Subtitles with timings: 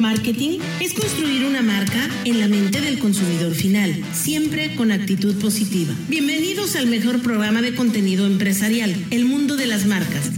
[0.00, 5.94] Marketing es construir una marca en la mente del consumidor final, siempre con actitud positiva.
[6.08, 10.32] Bienvenidos al mejor programa de contenido empresarial, El Mundo de las Marcas.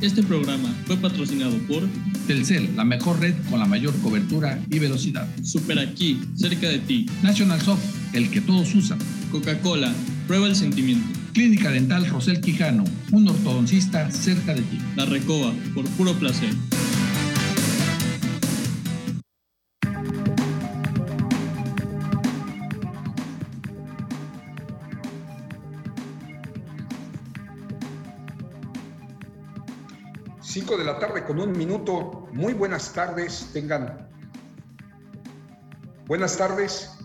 [0.00, 1.88] Este programa fue patrocinado por
[2.26, 5.28] Telcel, la mejor red con la mayor cobertura y velocidad.
[5.42, 7.06] Super aquí, cerca de ti.
[7.22, 7.82] National Soft,
[8.12, 8.98] el que todos usan.
[9.30, 9.92] Coca-Cola,
[10.26, 11.06] prueba el sentimiento.
[11.32, 14.78] Clínica Dental Rosel Quijano, un ortodoncista cerca de ti.
[14.96, 16.50] La Recoba, por puro placer.
[30.76, 32.28] De la tarde con un minuto.
[32.32, 34.08] Muy buenas tardes, tengan.
[36.06, 36.96] Buenas tardes.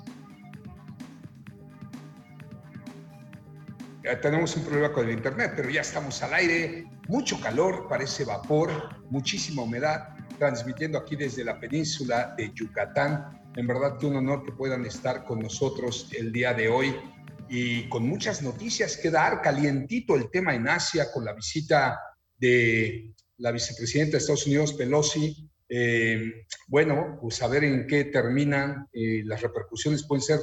[4.06, 6.86] Ya tenemos un problema con el internet, pero ya estamos al aire.
[7.10, 8.72] Mucho calor, parece vapor,
[9.10, 13.52] muchísima humedad, transmitiendo aquí desde la península de Yucatán.
[13.58, 16.96] En verdad que un honor que puedan estar con nosotros el día de hoy
[17.50, 22.00] y con muchas noticias que dar, calientito el tema en Asia con la visita
[22.40, 25.50] de la vicepresidenta de Estados Unidos, Pelosi.
[25.70, 28.88] Eh, bueno, pues a ver en qué terminan.
[28.94, 30.40] Eh, las repercusiones pueden ser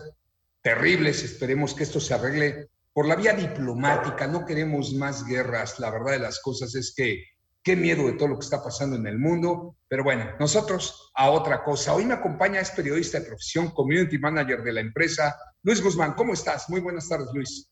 [0.63, 1.23] terribles.
[1.23, 4.27] Esperemos que esto se arregle por la vía diplomática.
[4.27, 5.79] No queremos más guerras.
[5.79, 7.25] La verdad de las cosas es que
[7.63, 9.77] qué miedo de todo lo que está pasando en el mundo.
[9.89, 11.95] Pero bueno, nosotros a otra cosa.
[11.95, 15.35] Hoy me acompaña, es periodista de profesión, community manager de la empresa.
[15.63, 16.69] Luis Guzmán, ¿cómo estás?
[16.69, 17.71] Muy buenas tardes, Luis.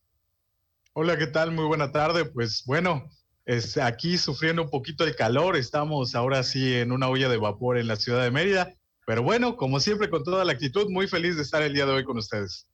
[0.93, 1.51] Hola, ¿qué tal?
[1.51, 2.25] Muy buena tarde.
[2.25, 3.09] Pues bueno,
[3.45, 5.57] es aquí sufriendo un poquito el calor.
[5.57, 8.73] Estamos ahora sí en una olla de vapor en la ciudad de Mérida.
[9.05, 11.91] Pero bueno, como siempre, con toda la actitud, muy feliz de estar el día de
[11.91, 12.67] hoy con ustedes.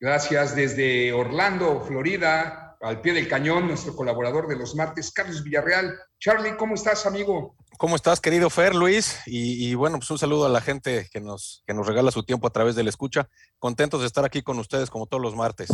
[0.00, 5.98] Gracias desde Orlando, Florida, al pie del cañón, nuestro colaborador de los martes, Carlos Villarreal.
[6.18, 7.54] Charlie, ¿cómo estás, amigo?
[7.76, 9.18] ¿Cómo estás, querido Fer, Luis?
[9.26, 12.22] Y, y, bueno, pues un saludo a la gente que nos, que nos regala su
[12.22, 13.28] tiempo a través de la escucha.
[13.58, 15.68] Contentos de estar aquí con ustedes como todos los martes.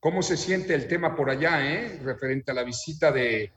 [0.00, 2.00] ¿Cómo se siente el tema por allá, eh?
[2.02, 3.52] referente a la visita de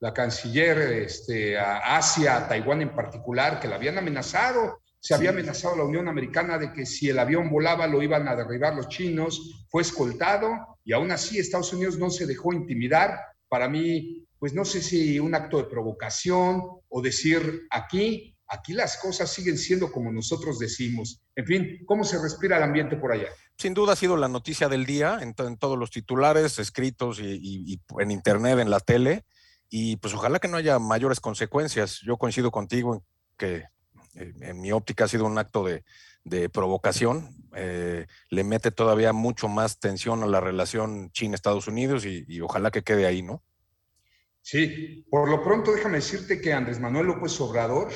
[0.00, 4.80] la canciller este, a Asia, a Taiwán en particular, que la habían amenazado.
[4.98, 8.26] Se había amenazado a la Unión Americana de que si el avión volaba lo iban
[8.26, 13.18] a derribar los chinos, fue escoltado y aún así Estados Unidos no se dejó intimidar.
[13.48, 18.96] Para mí, pues no sé si un acto de provocación o decir aquí, aquí las
[18.98, 21.22] cosas siguen siendo como nosotros decimos.
[21.36, 23.28] En fin, ¿cómo se respira el ambiente por allá?
[23.56, 27.24] Sin duda ha sido la noticia del día en, en todos los titulares escritos y,
[27.24, 29.24] y, y en internet, en la tele
[29.70, 32.00] y pues ojalá que no haya mayores consecuencias.
[32.04, 33.02] Yo coincido contigo en
[33.38, 33.64] que
[34.14, 35.84] en mi óptica ha sido un acto de,
[36.24, 42.24] de provocación, eh, le mete todavía mucho más tensión a la relación China-Estados Unidos y,
[42.28, 43.42] y, ojalá que quede ahí, ¿no?
[44.42, 47.92] Sí, por lo pronto déjame decirte que Andrés Manuel López Obrador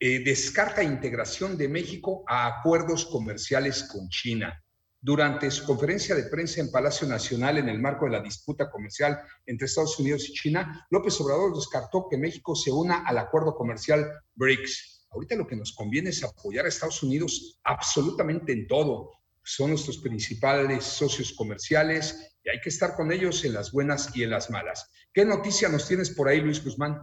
[0.00, 4.62] eh, descarta integración de México a acuerdos comerciales con China.
[5.00, 9.20] Durante su conferencia de prensa en Palacio Nacional en el marco de la disputa comercial
[9.46, 14.10] entre Estados Unidos y China, López Obrador descartó que México se una al acuerdo comercial
[14.34, 15.06] BRICS.
[15.10, 19.12] Ahorita lo que nos conviene es apoyar a Estados Unidos absolutamente en todo.
[19.44, 24.24] Son nuestros principales socios comerciales y hay que estar con ellos en las buenas y
[24.24, 24.90] en las malas.
[25.14, 27.00] ¿Qué noticia nos tienes por ahí, Luis Guzmán?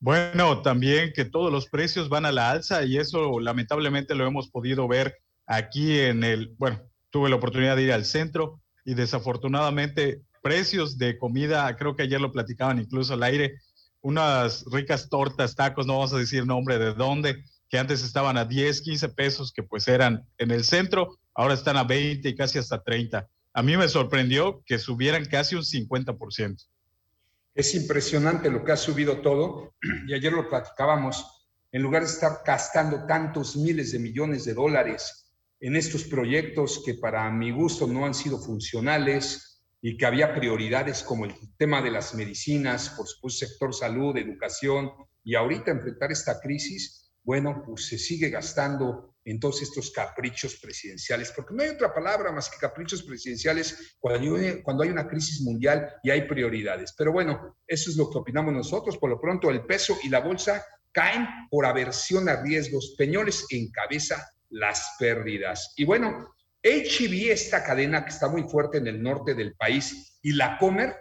[0.00, 4.48] Bueno, también que todos los precios van a la alza y eso lamentablemente lo hemos
[4.50, 5.16] podido ver
[5.48, 11.18] aquí en el, bueno, tuve la oportunidad de ir al centro y desafortunadamente precios de
[11.18, 13.54] comida, creo que ayer lo platicaban incluso al aire,
[14.00, 18.44] unas ricas tortas, tacos, no vamos a decir nombre de dónde, que antes estaban a
[18.44, 22.58] 10, 15 pesos, que pues eran en el centro, ahora están a 20 y casi
[22.58, 23.26] hasta 30.
[23.54, 26.66] A mí me sorprendió que subieran casi un 50%.
[27.54, 29.74] Es impresionante lo que ha subido todo
[30.06, 31.26] y ayer lo platicábamos.
[31.72, 35.27] En lugar de estar gastando tantos miles de millones de dólares
[35.60, 41.02] en estos proyectos que para mi gusto no han sido funcionales y que había prioridades
[41.02, 44.90] como el tema de las medicinas, por supuesto, sector salud, educación,
[45.22, 51.30] y ahorita enfrentar esta crisis, bueno, pues se sigue gastando en todos estos caprichos presidenciales,
[51.32, 56.10] porque no hay otra palabra más que caprichos presidenciales cuando hay, una crisis mundial y
[56.10, 56.94] hay prioridades.
[56.96, 58.96] Pero bueno, eso es lo que opinamos nosotros.
[58.96, 62.94] Por lo pronto, el peso y la bolsa caen por aversión a riesgos.
[62.96, 65.74] Peñoles encabeza las pérdidas.
[65.76, 70.32] Y bueno, HB, esta cadena que está muy fuerte en el norte del país, y
[70.32, 70.96] la Comer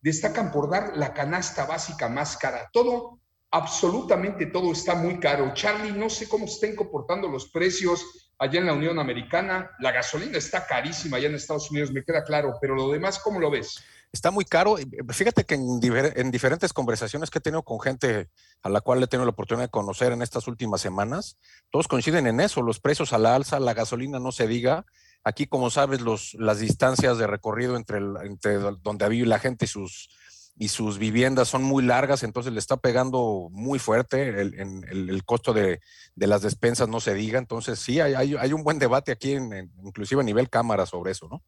[0.00, 2.68] destacan por dar la canasta básica más cara.
[2.72, 5.52] Todo, absolutamente todo está muy caro.
[5.54, 9.70] Charlie, no sé cómo estén comportando los precios allá en la Unión Americana.
[9.80, 13.40] La gasolina está carísima allá en Estados Unidos, me queda claro, pero lo demás, ¿cómo
[13.40, 13.82] lo ves?
[14.12, 14.76] Está muy caro.
[15.10, 18.28] Fíjate que en, diferentes conversaciones que he tenido con gente
[18.62, 21.38] a la cual he tenido la oportunidad de conocer en estas últimas semanas,
[21.70, 24.86] todos coinciden en eso, los precios a la alza, la gasolina no se diga.
[25.24, 29.68] Aquí, como sabes, los, las distancias de recorrido entre, entre donde vive la gente y
[29.68, 30.08] sus,
[30.56, 35.52] y sus viviendas son muy largas, entonces le está pegando muy fuerte el, el, costo
[35.52, 35.80] de,
[36.14, 37.38] de, las despensas, no se diga.
[37.38, 41.12] Entonces sí, hay, hay, hay un buen debate aquí, en, inclusive a nivel cámara sobre
[41.12, 41.42] eso, ¿no?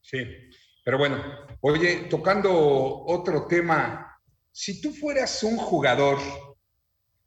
[0.00, 0.18] Sí,
[0.84, 1.22] pero bueno,
[1.60, 4.18] oye, tocando otro tema,
[4.50, 6.18] si tú fueras un jugador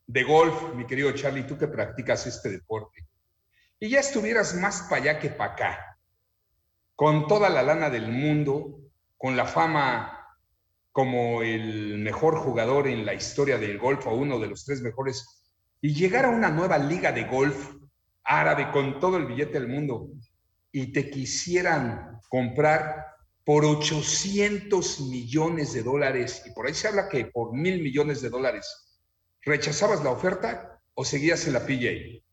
[0.06, 3.06] de golf, mi querido Charlie, tú que practicas este deporte,
[3.78, 5.98] y ya estuvieras más para allá que para acá,
[6.94, 8.80] con toda la lana del mundo,
[9.16, 10.38] con la fama
[10.92, 15.42] como el mejor jugador en la historia del golf o uno de los tres mejores,
[15.80, 17.74] y llegar a una nueva liga de golf
[18.22, 20.08] árabe con todo el billete del mundo
[20.72, 23.13] y te quisieran comprar
[23.44, 28.30] por 800 millones de dólares, y por ahí se habla que por mil millones de
[28.30, 28.66] dólares,
[29.42, 32.24] ¿rechazabas la oferta o seguías en la PGA?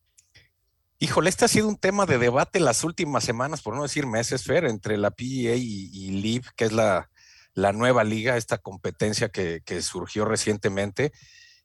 [0.99, 4.43] Híjole, este ha sido un tema de debate las últimas semanas, por no decir meses,
[4.43, 7.09] Fer, entre la PGA y, y LIV, que es la,
[7.55, 11.11] la, nueva liga, esta competencia que, que surgió recientemente.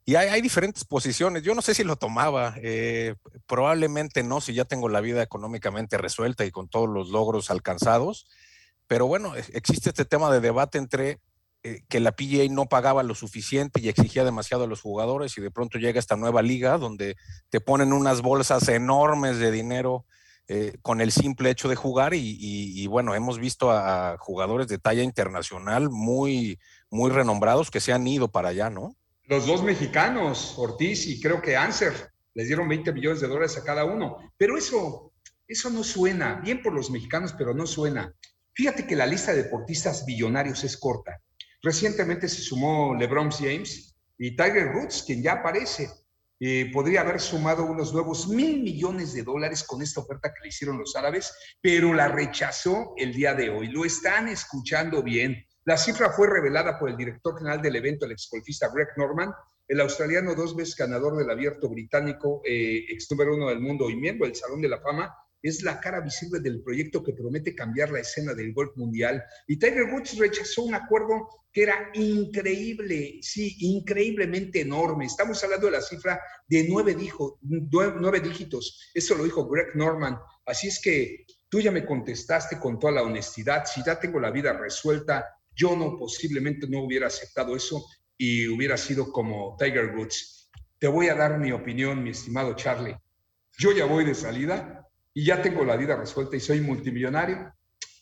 [0.06, 1.42] Y hay, hay, diferentes posiciones.
[1.42, 3.14] Yo no sé si lo tomaba, eh,
[3.46, 8.26] probablemente no, si ya tengo la vida económicamente resuelta y con todos los logros alcanzados.
[8.86, 11.20] Pero bueno, existe este tema de debate entre
[11.62, 15.40] eh, que la PGA no pagaba lo suficiente y exigía demasiado a los jugadores y
[15.40, 17.16] de pronto llega esta nueva liga donde
[17.48, 20.04] te ponen unas bolsas enormes de dinero
[20.46, 25.02] eh, con el simple hecho de jugar y, bueno, hemos visto a, jugadores de talla
[25.02, 28.94] internacional muy, muy renombrados que se han ido para allá, ¿no?
[29.24, 33.64] Los dos mexicanos, Ortiz y creo que Anser, les dieron 20 millones de dólares a
[33.64, 35.12] cada uno, pero eso,
[35.48, 38.14] eso no suena, bien por los mexicanos, pero no suena.
[38.56, 41.20] Fíjate que la lista de deportistas billonarios es corta.
[41.60, 45.90] Recientemente se sumó LeBron James y Tiger Woods, quien ya aparece.
[46.40, 50.48] Eh, podría haber sumado unos nuevos mil millones de dólares con esta oferta que le
[50.48, 53.68] hicieron los árabes, pero la rechazó el día de hoy.
[53.68, 55.36] Lo están escuchando bien.
[55.66, 59.34] La cifra fue revelada por el director general del evento, el exgolfista Greg Norman,
[59.68, 63.96] el australiano dos veces ganador del abierto británico, eh, ex número uno del mundo y
[63.96, 65.14] miembro del Salón de la Fama,
[65.48, 69.22] es la cara visible del proyecto que promete cambiar la escena del golf mundial.
[69.46, 75.06] Y Tiger Woods rechazó un acuerdo que era increíble, sí, increíblemente enorme.
[75.06, 78.90] Estamos hablando de la cifra de nueve, dijo, nueve dígitos.
[78.92, 80.18] Eso lo dijo Greg Norman.
[80.44, 83.64] Así es que tú ya me contestaste con toda la honestidad.
[83.66, 87.84] Si ya tengo la vida resuelta, yo no posiblemente no hubiera aceptado eso
[88.18, 90.50] y hubiera sido como Tiger Woods.
[90.78, 92.96] Te voy a dar mi opinión, mi estimado Charlie.
[93.58, 94.85] Yo ya voy de salida
[95.16, 97.50] y ya tengo la vida resuelta y soy multimillonario,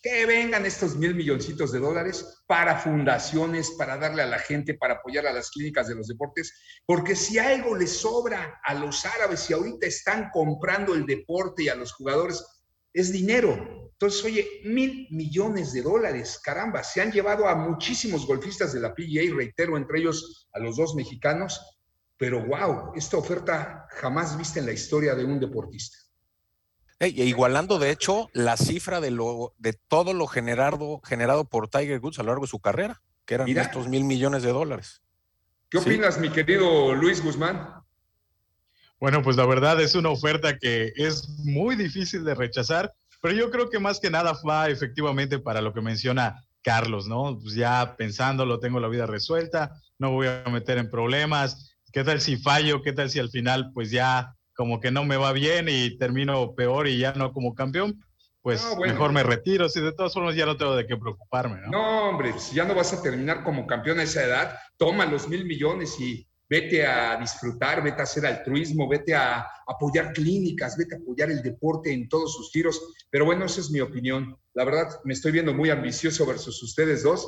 [0.03, 4.95] que vengan estos mil milloncitos de dólares para fundaciones, para darle a la gente, para
[4.95, 9.49] apoyar a las clínicas de los deportes, porque si algo les sobra a los árabes
[9.49, 12.45] y ahorita están comprando el deporte y a los jugadores,
[12.91, 13.93] es dinero.
[13.93, 18.93] Entonces, oye, mil millones de dólares, caramba, se han llevado a muchísimos golfistas de la
[18.93, 21.61] PGA, reitero, entre ellos a los dos mexicanos,
[22.17, 26.04] pero wow, esta oferta jamás vista en la historia de un deportista.
[26.99, 31.99] E igualando, de hecho, la cifra de, lo, de todo lo generado, generado por Tiger
[31.99, 35.01] Woods a lo largo de su carrera, que eran estos mil millones de dólares.
[35.69, 37.83] ¿Qué opinas, mi querido Luis Guzmán?
[38.99, 43.51] Bueno, pues la verdad es una oferta que es muy difícil de rechazar, pero yo
[43.51, 47.37] creo que más que nada va efectivamente para lo que menciona Carlos, ¿no?
[47.41, 51.75] Pues ya pensándolo, tengo la vida resuelta, no voy a meter en problemas.
[51.91, 52.81] ¿Qué tal si fallo?
[52.81, 56.55] ¿Qué tal si al final pues ya como que no me va bien y termino
[56.55, 58.03] peor y ya no como campeón,
[58.41, 59.69] pues mejor me retiro.
[59.69, 61.71] Si de todas formas ya no tengo de qué preocuparme, ¿no?
[61.71, 65.27] No, hombre, si ya no vas a terminar como campeón a esa edad, toma los
[65.27, 70.95] mil millones y vete a disfrutar, vete a hacer altruismo, vete a apoyar clínicas, vete
[70.95, 72.79] a apoyar el deporte en todos sus tiros.
[73.09, 74.37] Pero bueno, esa es mi opinión.
[74.53, 77.27] La verdad, me estoy viendo muy ambicioso versus ustedes dos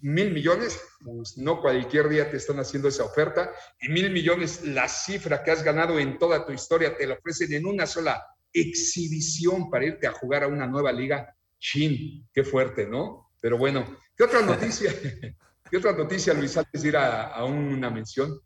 [0.00, 4.88] mil millones, pues no cualquier día te están haciendo esa oferta, y mil millones, la
[4.88, 9.70] cifra que has ganado en toda tu historia, te la ofrecen en una sola exhibición
[9.70, 11.34] para irte a jugar a una nueva liga.
[11.58, 13.30] Chin, qué fuerte, ¿no?
[13.40, 14.92] Pero bueno, ¿qué otra noticia?
[15.70, 18.40] ¿Qué otra noticia, Luis, antes de ir a, a una mención?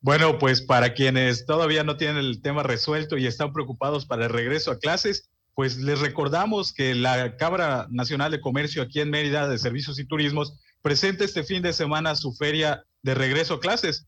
[0.00, 4.32] Bueno, pues para quienes todavía no tienen el tema resuelto y están preocupados para el
[4.32, 9.48] regreso a clases, pues les recordamos que la Cámara Nacional de Comercio aquí en Mérida
[9.48, 14.06] de Servicios y Turismos presenta este fin de semana su feria de regreso a clases,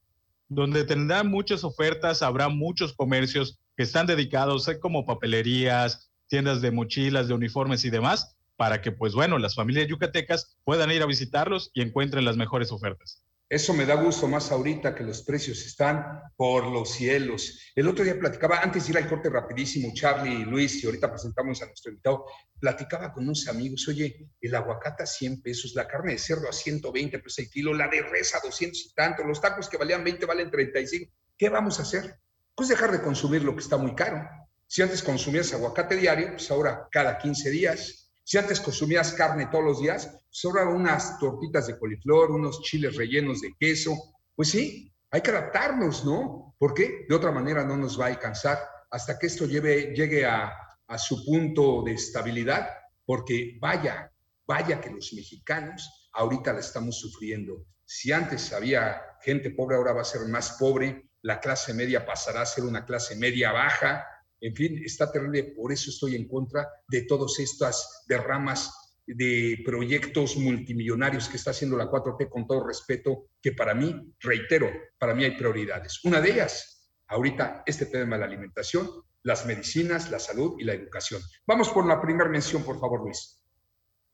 [0.48, 7.28] donde tendrán muchas ofertas, habrá muchos comercios que están dedicados como papelerías, tiendas de mochilas,
[7.28, 11.70] de uniformes y demás, para que, pues bueno, las familias yucatecas puedan ir a visitarlos
[11.74, 13.23] y encuentren las mejores ofertas.
[13.48, 17.60] Eso me da gusto más ahorita que los precios están por los cielos.
[17.74, 21.10] El otro día platicaba, antes de ir al corte rapidísimo, Charlie y Luis, y ahorita
[21.10, 22.24] presentamos a nuestro invitado,
[22.58, 26.52] platicaba con unos amigos, oye, el aguacate a 100 pesos, la carne de cerdo a
[26.52, 30.02] 120 pesos el kilo, la de res a 200 y tanto, los tacos que valían
[30.02, 31.12] 20 valen 35.
[31.36, 32.18] ¿Qué vamos a hacer?
[32.54, 34.26] Pues dejar de consumir lo que está muy caro.
[34.66, 39.64] Si antes consumías aguacate diario, pues ahora cada 15 días si antes consumías carne todos
[39.64, 43.94] los días, pues ahora unas tortitas de coliflor, unos chiles rellenos de queso.
[44.34, 46.56] Pues sí, hay que adaptarnos, ¿no?
[46.58, 48.58] Porque de otra manera no nos va a alcanzar
[48.90, 50.52] hasta que esto llegue a,
[50.86, 52.68] a su punto de estabilidad,
[53.04, 54.10] porque vaya,
[54.46, 57.66] vaya que los mexicanos ahorita la estamos sufriendo.
[57.84, 62.42] Si antes había gente pobre, ahora va a ser más pobre, la clase media pasará
[62.42, 64.06] a ser una clase media baja,
[64.46, 68.70] en fin, está terrible, por eso estoy en contra de todas estas derramas
[69.06, 74.70] de proyectos multimillonarios que está haciendo la 4T con todo respeto, que para mí, reitero,
[74.98, 76.00] para mí hay prioridades.
[76.04, 78.90] Una de ellas, ahorita, este tema de la alimentación,
[79.22, 81.22] las medicinas, la salud y la educación.
[81.46, 83.40] Vamos por la primera mención, por favor, Luis.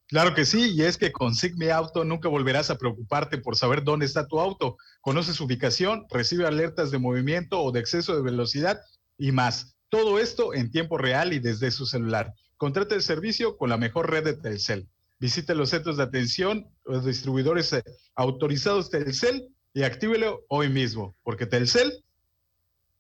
[0.07, 3.83] Claro que sí, y es que con Sigme Auto nunca volverás a preocuparte por saber
[3.83, 4.77] dónde está tu auto.
[5.01, 8.81] Conoce su ubicación, recibe alertas de movimiento o de exceso de velocidad
[9.19, 9.77] y más.
[9.91, 12.33] Todo esto en tiempo real y desde su celular.
[12.57, 14.89] Contrate el servicio con la mejor red de Telcel.
[15.19, 21.45] Visite los centros de atención, los distribuidores eh, autorizados Telcel y actívelo hoy mismo, porque
[21.45, 22.03] Telcel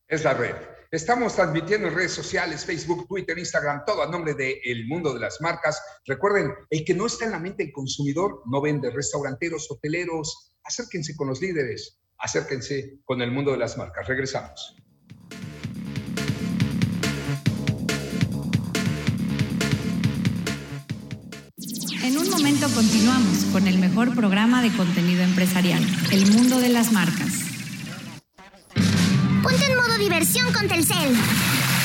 [0.08, 0.56] es la red.
[0.90, 5.20] Estamos transmitiendo en redes sociales, Facebook, Twitter, Instagram, todo a nombre de El Mundo de
[5.20, 5.80] las Marcas.
[6.04, 10.52] Recuerden, el que no está en la mente del consumidor no vende restauranteros, hoteleros.
[10.64, 14.08] Acérquense con los líderes, acérquense con el mundo de las marcas.
[14.08, 14.79] Regresamos.
[22.02, 26.92] En un momento continuamos con el mejor programa de contenido empresarial, El Mundo de las
[26.92, 27.32] Marcas.
[29.42, 31.14] Ponte en modo diversión con Telcel.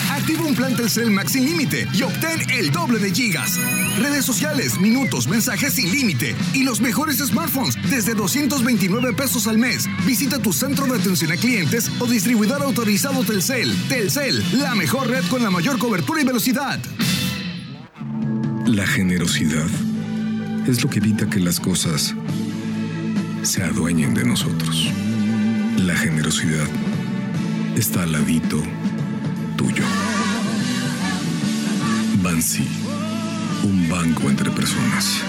[0.10, 3.60] Activa un plan Telcel Max sin límite y obtén el doble de gigas.
[4.00, 9.88] Redes sociales, minutos, mensajes sin límite y los mejores smartphones desde 229 pesos al mes.
[10.06, 13.76] Visita tu centro de atención a clientes o distribuidor autorizado Telcel.
[13.90, 16.80] Telcel, la mejor red con la mayor cobertura y velocidad.
[18.66, 19.68] La generosidad
[20.68, 22.16] es lo que evita que las cosas
[23.44, 24.90] se adueñen de nosotros.
[25.78, 26.68] La generosidad
[27.76, 28.62] está al ladito
[29.56, 29.84] tuyo.
[32.24, 32.68] Bansi,
[33.64, 35.22] un banco entre personas.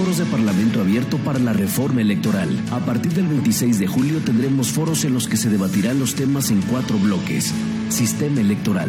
[0.00, 2.48] Foros de Parlamento Abierto para la Reforma Electoral.
[2.70, 6.50] A partir del 26 de julio tendremos foros en los que se debatirán los temas
[6.50, 7.52] en cuatro bloques.
[7.90, 8.88] Sistema electoral,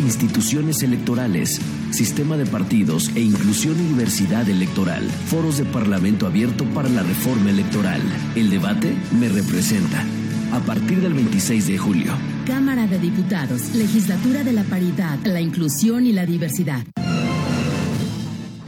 [0.00, 1.58] instituciones electorales,
[1.92, 5.02] sistema de partidos e inclusión y diversidad electoral.
[5.28, 8.02] Foros de Parlamento Abierto para la Reforma Electoral.
[8.36, 10.04] El debate me representa.
[10.52, 12.12] A partir del 26 de julio.
[12.46, 16.84] Cámara de Diputados, Legislatura de la Paridad, la Inclusión y la Diversidad.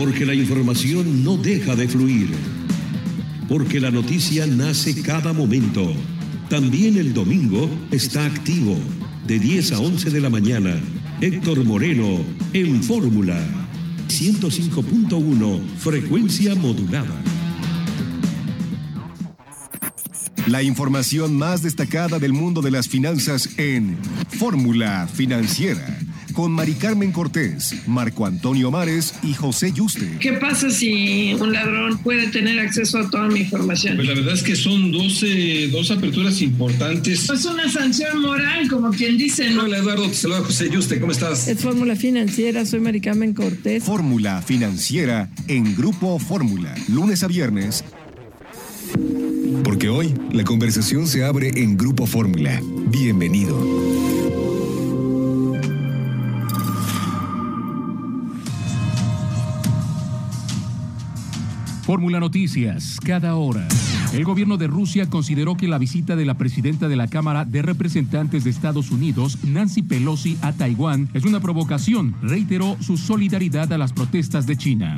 [0.00, 2.30] Porque la información no deja de fluir.
[3.50, 5.92] Porque la noticia nace cada momento.
[6.48, 8.78] También el domingo está activo,
[9.26, 10.80] de 10 a 11 de la mañana.
[11.20, 13.38] Héctor Moreno, en Fórmula.
[14.08, 17.22] 105.1, frecuencia modulada.
[20.46, 23.98] La información más destacada del mundo de las finanzas en
[24.30, 26.00] Fórmula Financiera
[26.40, 30.16] con Mari Carmen Cortés, Marco Antonio Mares y José Yuste.
[30.20, 33.96] ¿Qué pasa si un ladrón puede tener acceso a toda mi información?
[33.96, 37.28] Pues la verdad es que son 12, dos aperturas importantes.
[37.28, 39.54] Es una sanción moral, como quien dice.
[39.54, 41.46] Hola Eduardo, te saluda José Yuste, ¿cómo estás?
[41.46, 43.84] Es Fórmula Financiera, soy Mari Carmen Cortés.
[43.84, 47.84] Fórmula Financiera en Grupo Fórmula, lunes a viernes.
[49.62, 52.62] Porque hoy la conversación se abre en Grupo Fórmula.
[52.86, 53.99] Bienvenido.
[61.90, 63.66] Fórmula Noticias, cada hora.
[64.12, 67.62] El gobierno de Rusia consideró que la visita de la presidenta de la Cámara de
[67.62, 72.14] Representantes de Estados Unidos, Nancy Pelosi, a Taiwán es una provocación.
[72.22, 74.96] Reiteró su solidaridad a las protestas de China.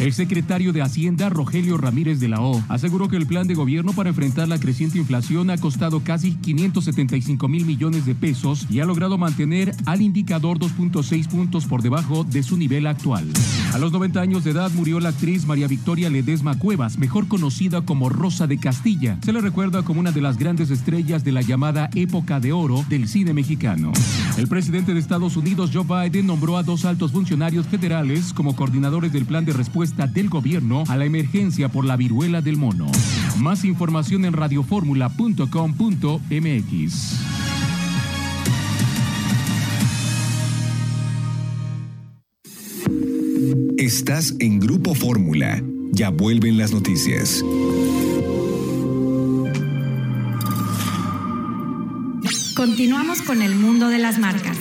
[0.00, 3.92] El secretario de Hacienda, Rogelio Ramírez de la O, aseguró que el plan de gobierno
[3.92, 8.84] para enfrentar la creciente inflación ha costado casi 575 mil millones de pesos y ha
[8.84, 13.28] logrado mantener al indicador 2.6 puntos por debajo de su nivel actual.
[13.72, 17.82] A los 90 años de edad murió la actriz María Victoria Ledesma Cuevas, mejor conocida
[17.82, 19.18] como Rosa de Castilla.
[19.22, 22.82] Se le recuerda como una de las grandes estrellas de la llamada época de oro
[22.88, 23.92] del cine mexicano.
[24.38, 29.12] El presidente de Estados Unidos, Joe Biden, nombró a dos altos funcionarios federales como coordinadores
[29.12, 32.86] del plan de respuesta del gobierno a la emergencia por la viruela del mono.
[33.36, 37.18] Más información en radioformula.com.mx.
[43.76, 45.60] Estás en Grupo Fórmula.
[45.94, 47.42] Ya vuelven las noticias.
[52.56, 54.56] Continuamos con el mundo de las marcas.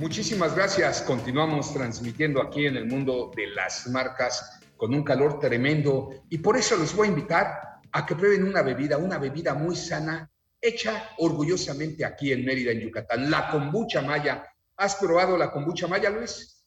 [0.00, 1.02] Muchísimas gracias.
[1.02, 6.56] Continuamos transmitiendo aquí en el mundo de las marcas con un calor tremendo y por
[6.56, 10.28] eso los voy a invitar a que prueben una bebida, una bebida muy sana,
[10.64, 14.44] hecha orgullosamente aquí en Mérida, en Yucatán, la kombucha maya.
[14.76, 16.64] ¿Has probado la kombucha maya, Luis?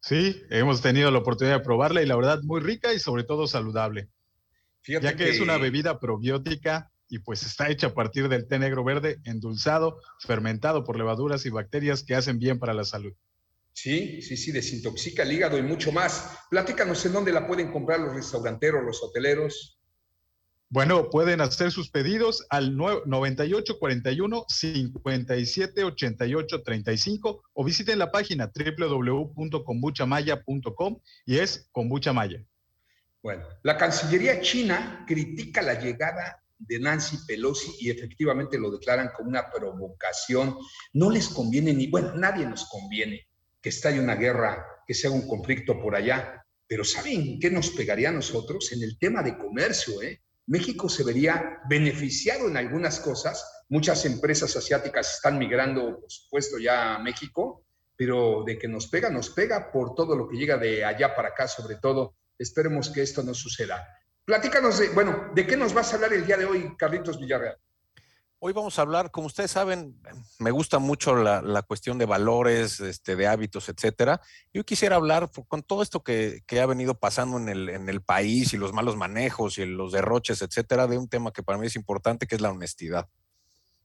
[0.00, 3.46] Sí, hemos tenido la oportunidad de probarla y la verdad muy rica y sobre todo
[3.46, 4.08] saludable.
[4.86, 8.84] ya que, es una bebida probiótica y pues está hecha a partir del té negro
[8.84, 13.12] verde endulzado, fermentado por levaduras y bacterias que hacen bien para la salud.
[13.72, 16.38] Sí, sí, sí, desintoxica el hígado y mucho más.
[16.50, 19.77] Platícanos en dónde la pueden comprar los restauranteros, los hoteleros.
[20.70, 31.00] Bueno, pueden hacer sus pedidos al 9841 57 88 35 o visiten la página www.kombuchamaya.com
[31.24, 32.44] y es kombucha maya.
[33.22, 39.30] Bueno, la Cancillería china critica la llegada de Nancy Pelosi y efectivamente lo declaran como
[39.30, 40.54] una provocación.
[40.92, 43.26] No les conviene ni, bueno, nadie nos conviene
[43.62, 48.10] que estalle una guerra, que sea un conflicto por allá, pero ¿saben qué nos pegaría
[48.10, 48.70] a nosotros?
[48.72, 50.20] En el tema de comercio, ¿eh?
[50.48, 53.64] México se vería beneficiado en algunas cosas.
[53.68, 59.10] Muchas empresas asiáticas están migrando, por supuesto, ya a México, pero de que nos pega,
[59.10, 62.14] nos pega por todo lo que llega de allá para acá, sobre todo.
[62.38, 63.86] Esperemos que esto no suceda.
[64.24, 67.58] Platícanos, de, bueno, ¿de qué nos vas a hablar el día de hoy, Carlitos Villarreal?
[68.40, 70.00] Hoy vamos a hablar, como ustedes saben,
[70.38, 74.20] me gusta mucho la, cuestión de valores, este, de hábitos, etcétera.
[74.54, 78.52] Yo quisiera hablar con todo esto que, ha venido pasando en el, en el, país
[78.52, 81.74] y los malos manejos y los derroches, etcétera, de un tema que para mí es
[81.74, 83.08] importante, que es la honestidad.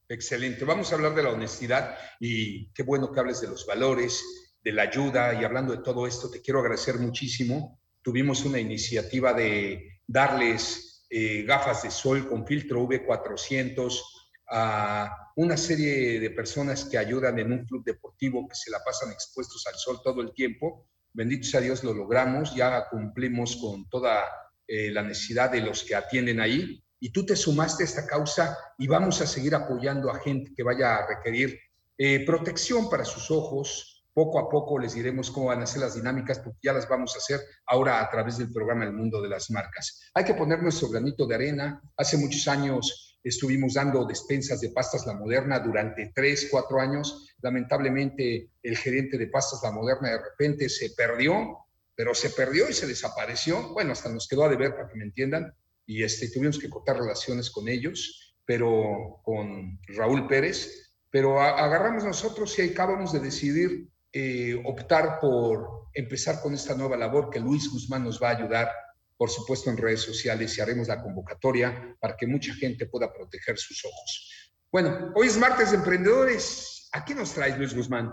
[0.08, 0.66] Excelente.
[0.66, 4.24] Vamos a hablar de la honestidad y qué bueno que hables de los valores,
[4.64, 7.80] de la ayuda y hablando de todo esto, te quiero agradecer muchísimo.
[8.04, 16.20] Tuvimos una iniciativa de darles eh, gafas de sol con filtro V400 a una serie
[16.20, 20.00] de personas que ayudan en un club deportivo que se la pasan expuestos al sol
[20.04, 20.88] todo el tiempo.
[21.14, 24.24] Bendito sea Dios, lo logramos, ya cumplimos con toda
[24.68, 28.58] eh, la necesidad de los que atienden ahí y tú te sumaste a esta causa
[28.78, 31.60] y vamos a seguir apoyando a gente que vaya a requerir
[31.98, 35.96] eh, protección para sus ojos, poco a poco les diremos cómo van a ser las
[35.96, 39.28] dinámicas, porque ya las vamos a hacer ahora a través del programa El Mundo de
[39.28, 40.12] las Marcas.
[40.14, 41.82] Hay que poner nuestro granito de arena.
[41.98, 47.34] Hace muchos años estuvimos dando despensas de pastas La Moderna durante tres, cuatro años.
[47.42, 51.58] Lamentablemente, el gerente de pastas La Moderna de repente se perdió,
[51.96, 53.74] pero se perdió y se desapareció.
[53.74, 55.54] Bueno, hasta nos quedó a deber, para que me entiendan,
[55.86, 60.94] y este, tuvimos que cortar relaciones con ellos, pero con Raúl Pérez.
[61.10, 67.30] Pero agarramos nosotros y acabamos de decidir eh, optar por empezar con esta nueva labor
[67.30, 68.70] que Luis Guzmán nos va a ayudar,
[69.18, 73.58] por supuesto, en redes sociales y haremos la convocatoria para que mucha gente pueda proteger
[73.58, 74.52] sus ojos.
[74.72, 76.90] Bueno, hoy es martes de emprendedores.
[76.92, 78.12] ¿A qué nos traes, Luis Guzmán?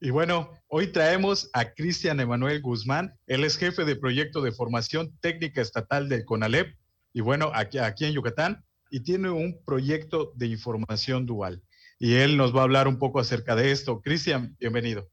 [0.00, 3.18] Y bueno, hoy traemos a Cristian Emanuel Guzmán.
[3.26, 6.76] Él es jefe de proyecto de formación técnica estatal del CONALEP.
[7.12, 11.62] y bueno, aquí, aquí en Yucatán, y tiene un proyecto de información dual.
[11.98, 14.00] Y él nos va a hablar un poco acerca de esto.
[14.02, 15.08] Cristian, bienvenido.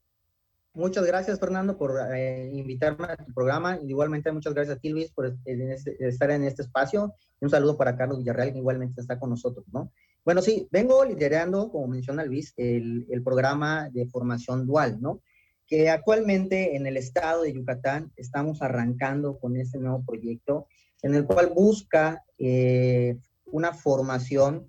[0.74, 3.78] Muchas gracias, Fernando, por eh, invitarme a tu programa.
[3.82, 7.14] Igualmente, muchas gracias a ti, Luis, por este, estar en este espacio.
[7.40, 9.92] un saludo para Carlos Villarreal, que igualmente está con nosotros, ¿no?
[10.24, 15.20] Bueno, sí, vengo liderando, como menciona Luis, el, el programa de formación dual, ¿no?
[15.66, 20.68] Que actualmente en el estado de Yucatán estamos arrancando con este nuevo proyecto,
[21.02, 24.68] en el cual busca eh, una formación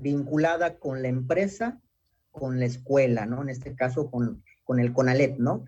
[0.00, 1.80] vinculada con la empresa,
[2.32, 3.42] con la escuela, ¿no?
[3.42, 5.64] En este caso, con con el CONALEP, ¿no?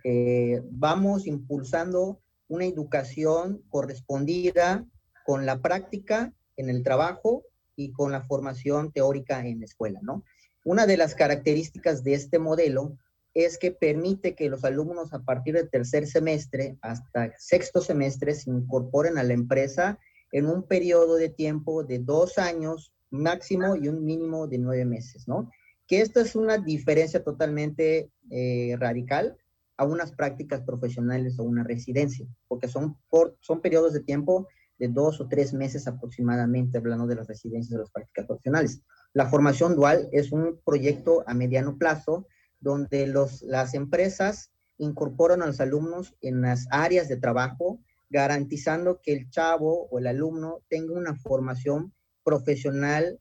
[0.71, 4.87] vamos impulsando una educación correspondida
[5.25, 7.45] con la práctica en el trabajo
[7.77, 10.25] y con la formación teórica en la escuela, ¿no?
[10.65, 12.97] Una de las características de este modelo
[13.35, 18.51] es que permite que los alumnos a partir del tercer semestre hasta sexto semestre se
[18.51, 19.99] incorporen a la empresa
[20.33, 25.29] en un periodo de tiempo de dos años máximo y un mínimo de nueve meses,
[25.29, 25.51] ¿no?
[25.87, 29.37] Que esta es una diferencia totalmente eh, radical
[29.77, 32.97] a unas prácticas profesionales o una residencia, porque son,
[33.41, 37.79] son periodos de tiempo de dos o tres meses aproximadamente, hablando de las residencias de
[37.79, 38.83] las prácticas profesionales.
[39.13, 42.27] La formación dual es un proyecto a mediano plazo
[42.61, 49.13] donde los, las empresas incorporan a los alumnos en las áreas de trabajo, garantizando que
[49.13, 51.93] el chavo o el alumno tenga una formación
[52.25, 53.19] profesional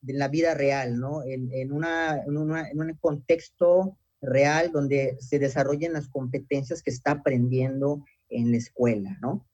[0.00, 1.22] de la vida real, ¿no?
[1.24, 8.04] En, una, en, en un contexto real donde se desarrollen las competencias que está aprendiendo
[8.28, 9.46] en la escuela, ¿no?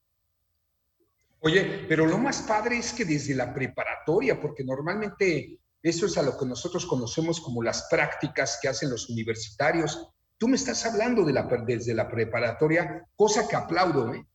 [1.41, 6.23] Oye, pero lo más padre es que desde la preparatoria, porque normalmente eso es a
[6.23, 10.09] lo que nosotros conocemos como las prácticas que hacen los universitarios.
[10.39, 14.25] Tú me estás hablando de la, desde la preparatoria, cosa que aplaudo, ¿eh?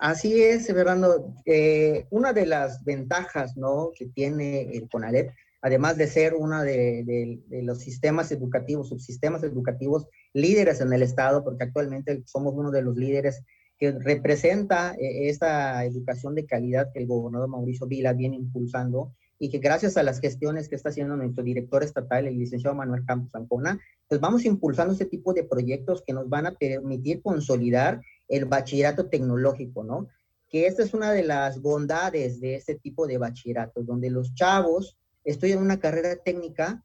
[0.00, 1.34] Así es, Fernando.
[1.44, 3.90] Eh, una de las ventajas ¿no?
[3.94, 10.80] que tiene el CONALEP, además de ser uno de, los sistemas educativos, subsistemas educativos líderes
[10.80, 13.42] en el Estado, porque actualmente somos uno de los líderes
[13.78, 19.50] que representa eh, esta educación de calidad que el gobernador Mauricio Vila viene impulsando y
[19.50, 23.34] que gracias a las gestiones que está haciendo nuestro director estatal, el licenciado Manuel Campos
[23.34, 28.46] Ancona, pues vamos impulsando este tipo de proyectos que nos van a permitir consolidar el
[28.46, 30.08] bachillerato tecnológico, ¿no?
[30.48, 34.96] Que esta es una de las bondades de este tipo de bachillerato, donde los chavos
[35.24, 36.82] estudian una carrera técnica,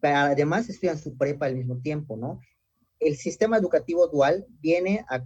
[0.00, 2.40] pero además estudian su prepa al mismo tiempo, ¿no?
[3.00, 5.24] El sistema educativo dual viene a,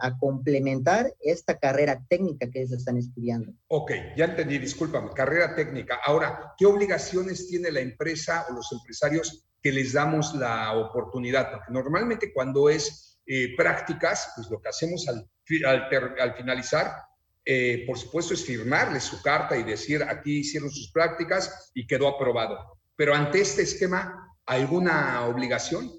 [0.00, 3.52] a complementar esta carrera técnica que ellos están estudiando.
[3.68, 6.00] Ok, ya entendí, discúlpame, carrera técnica.
[6.04, 11.50] Ahora, ¿qué obligaciones tiene la empresa o los empresarios que les damos la oportunidad?
[11.52, 15.28] Porque normalmente cuando es eh, prácticas, pues lo que hacemos al,
[15.66, 16.92] al, finalizar,
[17.44, 22.08] eh, por supuesto, es firmarle su carta y decir, aquí hicieron sus prácticas y quedó
[22.08, 22.58] aprobado.
[22.96, 25.90] Pero ante este esquema, ¿alguna obligación?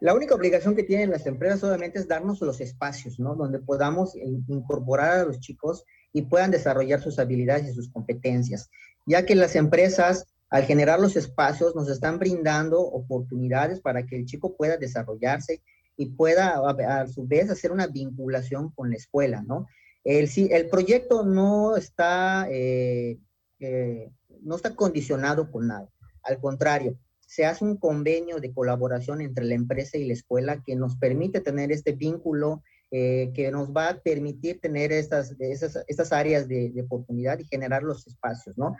[0.00, 3.34] La única obligación que tienen las empresas obviamente es darnos los espacios, ¿no?
[3.34, 8.70] Donde podamos incorporar a los chicos y puedan desarrollar sus habilidades y sus competencias,
[9.06, 14.26] ya que las empresas al generar los espacios nos están brindando oportunidades para que el
[14.26, 15.62] chico pueda desarrollarse
[15.96, 19.66] y pueda a, su vez hacer una vinculación con la escuela, ¿no?
[20.04, 23.18] El, el proyecto no está, eh,
[23.58, 25.88] eh, no está condicionado con nada,
[26.22, 30.76] al contrario, se hace un convenio de colaboración entre la empresa y la escuela que
[30.76, 36.12] nos permite tener este vínculo, eh, que nos va a permitir tener estas, estas, estas
[36.12, 38.76] áreas de, oportunidad y generar los espacios, ¿no?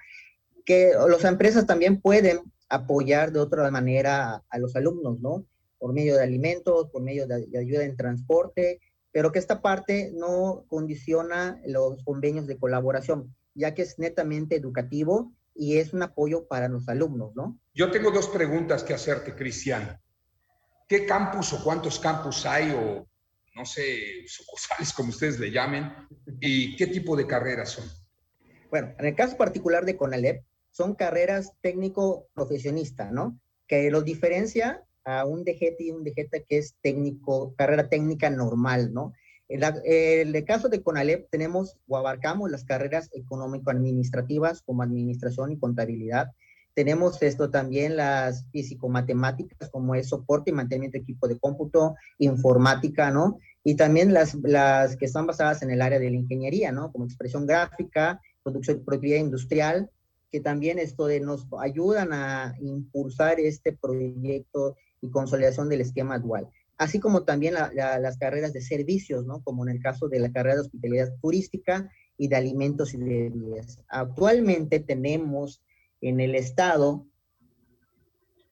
[0.65, 5.45] Que las empresas también pueden apoyar de otra manera a los alumnos, ¿no?
[5.79, 8.81] Por medio de alimentos, por medio de, ayuda en transporte,
[9.13, 15.33] pero que esta parte no condiciona los convenios de colaboración, ya que es netamente educativo
[15.55, 17.59] y es un apoyo para los alumnos, ¿no?
[17.75, 19.99] Yo tengo dos preguntas que hacerte, Cristian.
[20.89, 23.09] ¿Qué campus o cuántos campus hay o,
[23.55, 25.91] no sé, sucursales, como ustedes le llamen,
[26.41, 27.85] y qué tipo de carreras son?
[28.71, 33.41] Bueno, en el caso particular de CONALEP, son carreras técnico-profesionista, ¿no?
[33.67, 38.93] Que los diferencia a un DGT y un DGT que es técnico, carrera técnica normal,
[38.93, 39.13] ¿no?
[39.49, 39.63] En,
[40.35, 46.33] el caso de CONALEP tenemos o abarcamos las carreras económico-administrativas como administración y contabilidad.
[46.75, 53.13] Tenemos esto también las físico-matemáticas como es soporte y mantenimiento de equipo de cómputo, informática,
[53.13, 53.39] ¿no?
[53.63, 56.91] Y también las, las que están basadas en el área de la ingeniería, ¿no?
[56.91, 59.91] Como expresión gráfica, producción y propiedad industrial,
[60.31, 64.77] que también esto de nos ayudan a impulsar este proyecto
[65.11, 69.43] consolidación del esquema dual, así como también las carreras de servicios, ¿no?
[69.43, 73.81] Como en el caso de la carrera de hospitalidad turística y de alimentos y bebidas.
[73.89, 75.63] Actualmente tenemos
[76.01, 77.07] en el estado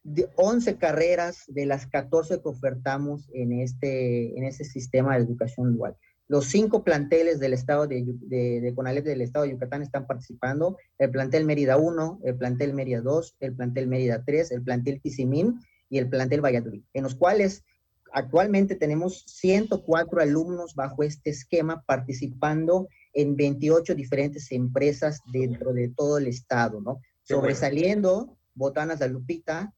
[0.03, 5.77] de 11 carreras de las 14 que ofertamos en este, en este sistema de educación
[5.77, 5.97] dual.
[6.29, 11.11] Los cinco planteles del estado de, de, de del estado de Yucatán están participando, el
[11.11, 15.99] plantel Mérida 1, el plantel Mérida 2, el plantel Mérida 3, el plantel Tizimín y
[15.99, 17.65] el plantel Valladolid, en los cuales
[18.13, 26.19] actualmente tenemos 104 alumnos bajo este esquema participando en 28 diferentes empresas dentro de todo
[26.19, 27.01] el estado, ¿no?
[27.23, 29.75] Sobresaliendo, Botanas de Lupita,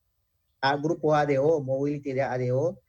[0.60, 2.80] a Grupo ADO, Mobility de ADO,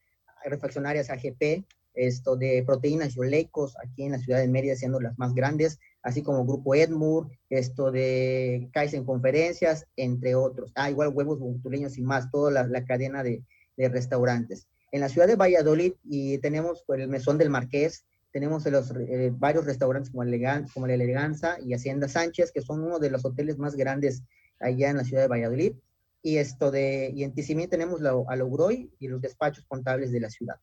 [0.46, 5.18] Refaccionarias AGP, esto de proteínas y olecos aquí en la ciudad de Mérida siendo las
[5.18, 10.72] más grandes, así como Grupo Edmur, esto de Kaizen Conferencias, entre otros.
[10.74, 13.44] Ah, igual Huevos Botuleños y más, toda la, la cadena de,
[13.76, 14.70] de, restaurantes.
[14.94, 19.66] En la ciudad de Valladolid y tenemos el Mesón del Marqués, tenemos los, eh, varios
[19.66, 23.58] restaurantes como, Elegan, como la Eleganza y Hacienda Sánchez, que son uno de los hoteles
[23.58, 24.24] más grandes
[24.62, 25.74] allá en la ciudad de Valladolid.
[26.22, 30.22] Y esto de, y en Tizimín tenemos la, a Logroy y los despachos contables de
[30.22, 30.56] la ciudad.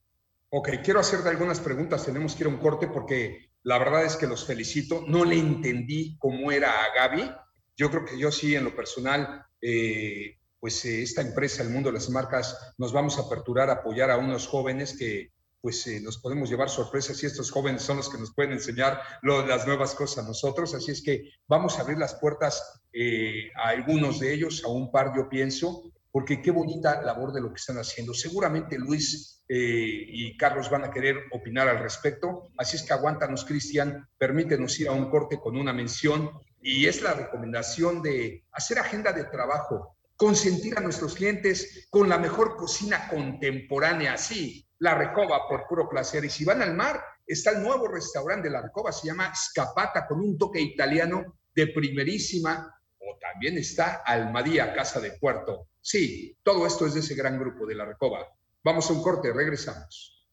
[0.49, 4.17] Ok, quiero hacerte algunas preguntas, tenemos que ir a un corte porque la verdad es
[4.17, 5.05] que los felicito.
[5.09, 7.31] No le entendí cómo era a Gaby.
[7.77, 11.89] Yo creo que yo sí, en lo personal, eh, pues eh, esta empresa, el mundo
[11.89, 15.33] de las marcas, nos vamos a aperturar a apoyar a unos jóvenes que
[15.65, 19.01] pues eh, nos podemos llevar sorpresas y estos jóvenes son los que nos pueden enseñar
[19.23, 20.75] lo, las nuevas cosas a nosotros.
[20.75, 24.93] Así es que vamos a abrir las puertas eh, a algunos de ellos, a un
[24.93, 28.15] par yo pienso, porque qué bonita labor de lo que están haciendo.
[28.15, 33.45] Seguramente Luis eh, y Carlos van a querer opinar al respecto, así es que aguántanos,
[33.45, 36.31] Cristian, permítenos ir a un corte con una mención
[36.63, 42.17] y es la recomendación de hacer agenda de trabajo, consentir a nuestros clientes con la
[42.17, 46.25] mejor cocina contemporánea, sí, la Recoba por puro placer.
[46.25, 50.07] Y si van al mar, está el nuevo restaurante de la Recoba, se llama Scapata,
[50.07, 55.71] con un toque italiano de primerísima, o también está Almadía, Casa de Puerto.
[55.87, 58.27] Sí, todo esto es de ese gran grupo de la Recoba.
[58.63, 60.27] Vamos a un corte, regresamos.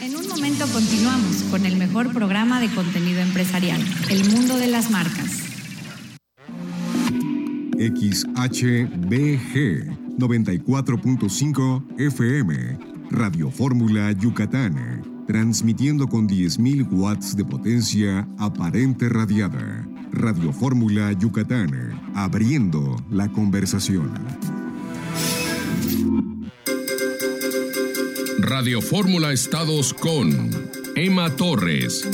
[0.00, 4.90] En un momento continuamos con el mejor programa de contenido empresarial, El Mundo de las
[4.90, 5.38] Marcas.
[7.78, 9.22] XHBG
[10.18, 12.78] 94.5 FM,
[13.10, 19.86] Radio Fórmula Yucatán, transmitiendo con 10.000 watts de potencia aparente radiada.
[20.12, 21.70] Radio Fórmula Yucatán,
[22.14, 24.12] abriendo la conversación.
[28.38, 30.50] Radio Fórmula Estados con
[30.94, 32.06] Emma Torres.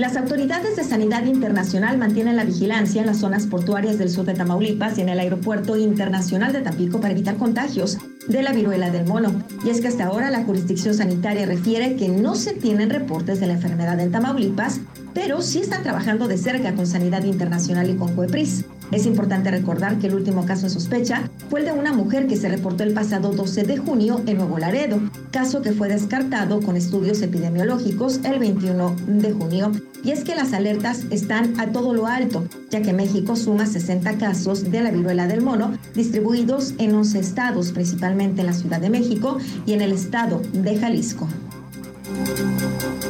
[0.00, 4.32] Las autoridades de sanidad internacional mantienen la vigilancia en las zonas portuarias del sur de
[4.32, 9.04] Tamaulipas y en el aeropuerto internacional de Tampico para evitar contagios de la viruela del
[9.04, 9.30] mono.
[9.62, 13.48] Y es que hasta ahora la jurisdicción sanitaria refiere que no se tienen reportes de
[13.48, 14.80] la enfermedad en Tamaulipas,
[15.12, 18.64] pero sí están trabajando de cerca con Sanidad Internacional y con COEPRIS.
[18.90, 22.36] Es importante recordar que el último caso en sospecha fue el de una mujer que
[22.36, 25.00] se reportó el pasado 12 de junio en Nuevo Laredo,
[25.30, 29.72] caso que fue descartado con estudios epidemiológicos el 21 de junio.
[30.02, 34.18] Y es que las alertas están a todo lo alto, ya que México suma 60
[34.18, 38.90] casos de la viruela del mono distribuidos en 11 estados, principalmente en la Ciudad de
[38.90, 41.28] México y en el estado de Jalisco.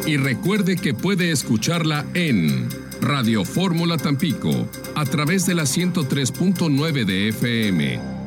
[0.07, 2.69] Y recuerde que puede escucharla en
[3.01, 4.51] Radio Fórmula Tampico
[5.01, 8.20] a través de la 103.9 de FM.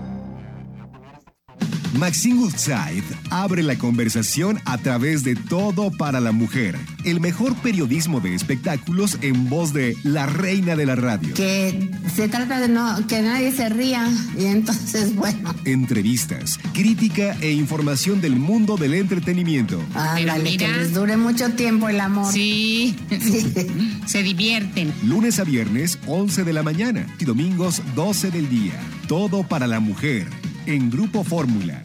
[1.93, 6.75] Maxine Woodside abre la conversación a través de Todo para la Mujer,
[7.05, 11.35] el mejor periodismo de espectáculos en voz de la reina de la radio.
[11.35, 15.53] Que se trata de no, que nadie se ría y entonces, bueno.
[15.65, 19.79] Entrevistas, crítica e información del mundo del entretenimiento.
[19.93, 22.33] Ándale, que les dure mucho tiempo el amor.
[22.33, 22.95] Sí,
[24.07, 24.91] se divierten.
[25.03, 28.73] Lunes a viernes, 11 de la mañana y domingos, 12 del día.
[29.07, 30.27] Todo para la mujer
[30.65, 31.81] en Grupo Fórmula.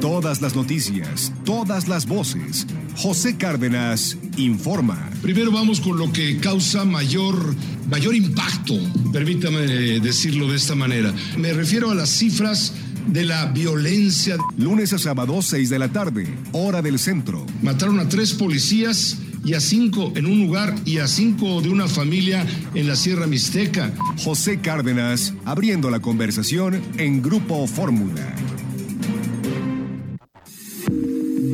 [0.00, 2.66] Todas las noticias, todas las voces.
[2.96, 5.10] José Cárdenas informa.
[5.22, 7.54] Primero vamos con lo que causa mayor,
[7.88, 8.74] mayor impacto,
[9.12, 9.60] permítame
[10.00, 11.14] decirlo de esta manera.
[11.36, 12.72] Me refiero a las cifras
[13.06, 14.36] de la violencia.
[14.56, 17.46] Lunes a sábado, 6 de la tarde, hora del centro.
[17.62, 21.88] Mataron a tres policías y a cinco en un lugar y a cinco de una
[21.88, 23.92] familia en la Sierra Mixteca.
[24.22, 28.34] José Cárdenas abriendo la conversación en Grupo Fórmula.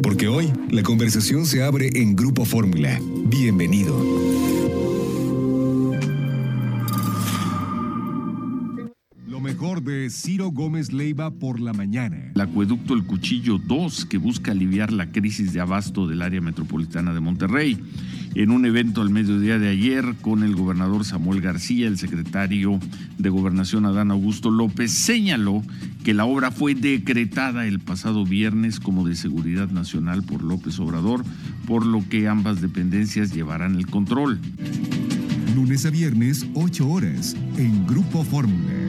[0.02, 3.00] Porque hoy la conversación se abre en Grupo Fórmula.
[3.26, 4.23] Bienvenido.
[9.84, 12.32] De Ciro Gómez Leiva por la mañana.
[12.34, 17.12] El acueducto El Cuchillo 2, que busca aliviar la crisis de abasto del área metropolitana
[17.12, 17.78] de Monterrey.
[18.34, 22.80] En un evento al mediodía de ayer con el gobernador Samuel García, el secretario
[23.18, 25.62] de Gobernación Adán Augusto López, señaló
[26.02, 31.24] que la obra fue decretada el pasado viernes como de seguridad nacional por López Obrador,
[31.66, 34.40] por lo que ambas dependencias llevarán el control.
[35.54, 38.83] Lunes a viernes, 8 horas, en Grupo Fórmula.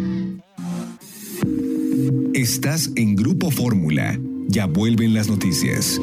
[2.33, 4.19] Estás en Grupo Fórmula.
[4.49, 5.97] Ya vuelven las noticias.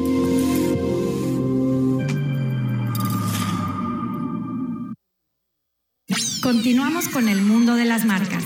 [6.41, 8.43] Continuamos con el mundo de las marcas.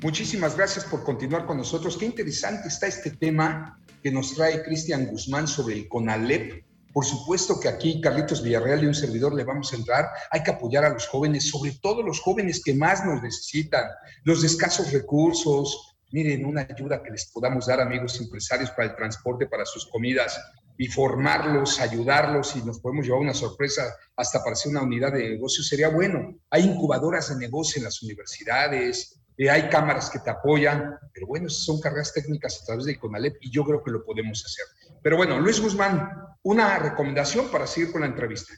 [0.00, 1.96] Muchísimas gracias por continuar con nosotros.
[1.96, 6.67] Qué interesante está este tema que nos trae Cristian Guzmán sobre el CONALEP.
[6.92, 10.08] Por supuesto que aquí Carlitos Villarreal y un servidor le vamos a entrar.
[10.30, 13.86] Hay que apoyar a los jóvenes, sobre todo los jóvenes que más nos necesitan,
[14.24, 15.96] los escasos recursos.
[16.10, 20.40] Miren, una ayuda que les podamos dar, amigos empresarios, para el transporte, para sus comidas
[20.78, 23.82] y formarlos, ayudarlos y nos podemos llevar una sorpresa
[24.16, 26.38] hasta para hacer una unidad de negocio, sería bueno.
[26.50, 31.48] Hay incubadoras de negocio en las universidades, eh, hay cámaras que te apoyan, pero bueno,
[31.48, 34.66] son carreras técnicas a través de Conalep y yo creo que lo podemos hacer.
[35.00, 36.10] Pero bueno, Luis Guzmán,
[36.42, 38.52] una recomendación para seguir con la entrevista.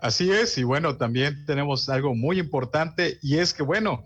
[0.00, 4.02] Así es, y bueno, también tenemos algo muy importante y es que, bueno,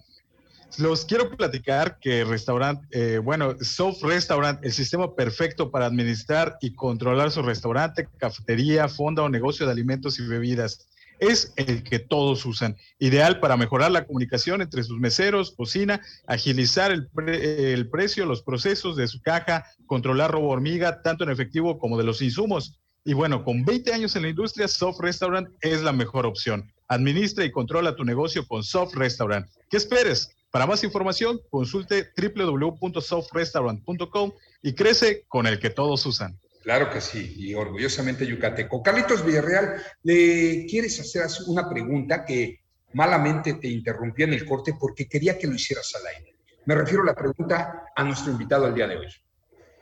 [0.79, 6.74] los quiero platicar que restaurante, eh, bueno, Soft Restaurant, el sistema perfecto para administrar y
[6.74, 10.88] controlar su restaurante, cafetería, fonda o negocio de alimentos y bebidas.
[11.18, 16.92] Es el que todos usan, ideal para mejorar la comunicación entre sus meseros, cocina, agilizar
[16.92, 21.98] el, el precio, los procesos de su caja, controlar robo hormiga, tanto en efectivo como
[21.98, 22.79] de los insumos.
[23.05, 26.72] Y bueno, con 20 años en la industria, Soft Restaurant es la mejor opción.
[26.88, 29.46] Administra y controla tu negocio con Soft Restaurant.
[29.68, 30.31] ¿Qué esperes?
[30.50, 36.38] Para más información, consulte www.softrestaurant.com y crece con el que todos usan.
[36.64, 38.83] Claro que sí, y orgullosamente yucateco.
[38.83, 42.62] Carlitos Villarreal, ¿le quieres hacer una pregunta que
[42.94, 46.35] malamente te interrumpí en el corte porque quería que lo hicieras al aire?
[46.64, 49.09] Me refiero a la pregunta a nuestro invitado el día de hoy.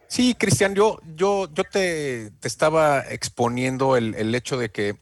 [0.09, 4.97] Sí, Cristian, yo, yo, yo te, te estaba exponiendo el, el hecho de que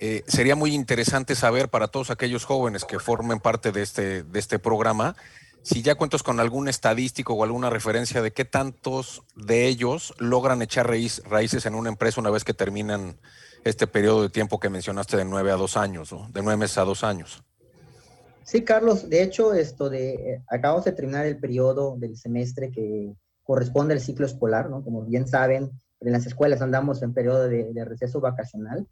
[0.00, 4.38] eh, sería muy interesante saber para todos aquellos jóvenes que formen parte de este, de
[4.38, 5.16] este programa,
[5.66, 10.62] si ya cuentas con algún estadístico o alguna referencia de qué tantos de ellos logran
[10.62, 13.16] echar raíces en una empresa una vez que terminan
[13.64, 16.84] este periodo de tiempo que mencionaste de nueve a dos años, de nueve meses a
[16.84, 17.42] dos años.
[18.44, 23.12] Sí, Carlos, de hecho, esto de, eh, acabamos de terminar el periodo del semestre que
[23.42, 24.84] corresponde al ciclo escolar, ¿no?
[24.84, 28.86] Como bien saben, en las escuelas andamos en periodo de, de receso vacacional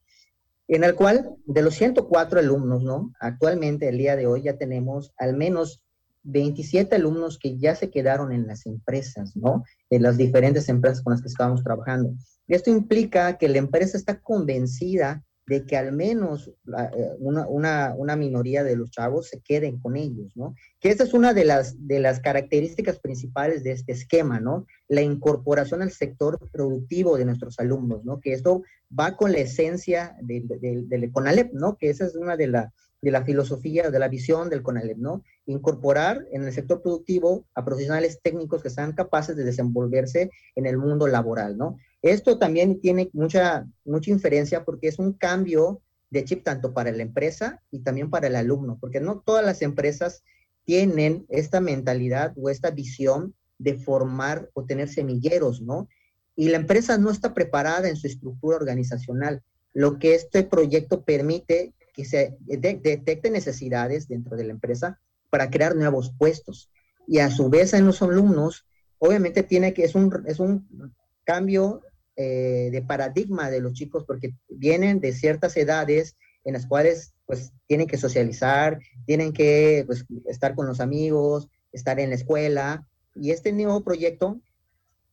[0.67, 3.13] en el cual de los 104 alumnos, ¿no?
[3.21, 5.84] Actualmente, el día de hoy, ya tenemos al menos
[6.25, 9.65] 27 alumnos que ya se quedaron en las empresas, ¿no?
[9.91, 12.15] En las diferentes empresas con las que estábamos trabajando.
[12.47, 18.17] Y esto implica que la empresa está convencida de que al menos eh, una, una,
[18.17, 20.55] minoría de los chavos se queden con ellos, ¿no?
[20.81, 24.67] Que esa es una de las, de las características principales de este esquema, ¿no?
[24.89, 28.21] La incorporación al sector productivo de nuestros alumnos, ¿no?
[28.21, 28.63] Que esto
[28.99, 31.77] va con la esencia del de, de, CONALEP, ¿no?
[31.77, 35.23] Que esa es una de la, de la filosofía, de la visión del CONALEP, ¿no?
[35.47, 40.79] Incorporar en el sector productivo a profesionales técnicos que sean capaces de desenvolverse en el
[40.79, 41.79] mundo laboral, ¿no?
[42.03, 47.03] Esto también tiene mucha, mucha inferencia porque es un cambio de chip tanto para la
[47.03, 50.23] empresa y también para el alumno, porque no todas las empresas
[50.65, 55.89] tienen esta mentalidad o esta visión de formar o tener semilleros, ¿no?
[56.37, 59.43] Y la empresa no está preparada en su estructura organizacional.
[59.73, 65.01] Lo que este proyecto permite que se de detecte necesidades dentro de la empresa
[65.35, 66.71] para crear nuevos puestos.
[67.09, 68.69] Y a su vez en los alumnos,
[68.99, 70.95] obviamente tiene que, es un, es un
[71.25, 71.83] cambio
[72.15, 77.53] eh, de paradigma de los chicos porque vienen de ciertas edades en las cuales pues
[77.67, 82.87] tienen que socializar, tienen que pues, estar con los amigos, estar en la escuela.
[83.17, 84.41] Y este nuevo proyecto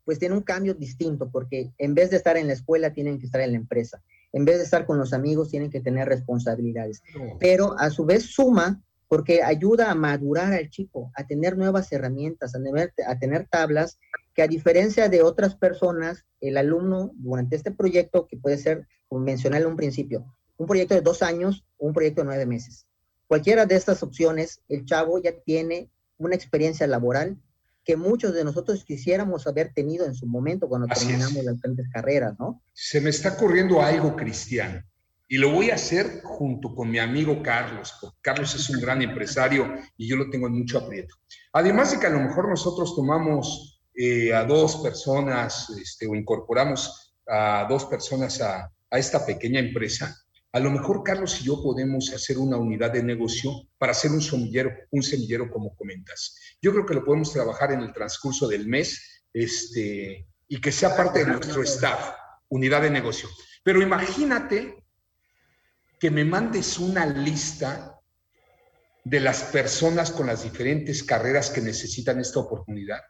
[0.05, 3.25] pues tiene un cambio distinto porque en vez de estar en la escuela tienen que
[3.25, 7.02] estar en la empresa, en vez de estar con los amigos tienen que tener responsabilidades,
[7.39, 12.55] pero a su vez suma porque ayuda a madurar al chico, a tener nuevas herramientas,
[12.55, 13.99] a tener, a tener tablas
[14.33, 19.25] que a diferencia de otras personas, el alumno durante este proyecto, que puede ser, como
[19.25, 22.87] mencioné en un principio, un proyecto de dos años o un proyecto de nueve meses.
[23.27, 27.37] Cualquiera de estas opciones, el chavo ya tiene una experiencia laboral
[27.83, 32.39] que muchos de nosotros quisiéramos haber tenido en su momento cuando terminamos las diferentes carreras,
[32.39, 32.63] ¿no?
[32.71, 34.85] Se me está ocurriendo algo, Cristian.
[35.32, 39.02] Y lo voy a hacer junto con mi amigo Carlos, porque Carlos es un gran
[39.02, 41.15] empresario y yo lo tengo en mucho aprieto.
[41.54, 47.13] Además de que a lo mejor nosotros tomamos eh, a dos personas este, o incorporamos
[47.29, 50.13] a dos personas a, a esta pequeña empresa,
[50.52, 54.21] a lo mejor Carlos y yo podemos hacer una unidad de negocio para hacer un
[54.21, 56.58] semillero, un semillero como comentas.
[56.62, 60.94] Yo creo que lo podemos trabajar en el transcurso del mes este, y que sea
[60.94, 62.15] parte de nuestro staff,
[62.50, 63.29] unidad de negocio.
[63.63, 64.81] Pero imagínate
[66.02, 68.02] que me mandes una lista
[69.04, 73.02] de las personas con las diferentes carreras que necesitan esta oportunidad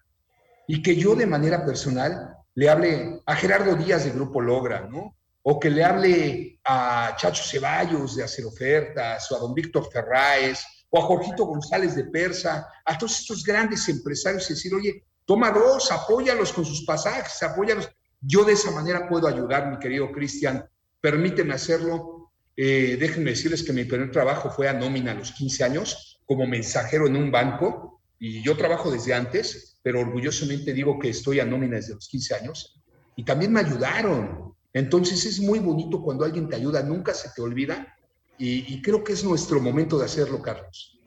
[0.67, 5.15] y que yo de manera personal le hable a Gerardo Díaz de Grupo Logra, ¿no?
[5.43, 10.59] o que le hable a Chacho Ceballos de hacer ofertas, o a don Víctor Ferráez,
[10.89, 15.49] o a Jorgito González de Persa, a todos estos grandes empresarios y decir, oye, toma
[15.49, 17.89] dos, apóyalos con sus pasajes, apóyalos.
[18.19, 20.69] Yo de esa manera puedo ayudar, mi querido Cristian,
[20.99, 22.20] permíteme hacerlo.
[22.63, 26.45] Eh, déjenme decirles que mi primer trabajo fue a nómina a los 15 años como
[26.45, 31.45] mensajero en un banco y yo trabajo desde antes, pero orgullosamente digo que estoy a
[31.45, 32.79] nómina desde los 15 años
[33.15, 34.53] y también me ayudaron.
[34.73, 37.97] Entonces es muy bonito cuando alguien te ayuda, nunca se te olvida
[38.37, 40.99] y, creo que es nuestro momento de hacerlo, Carlos.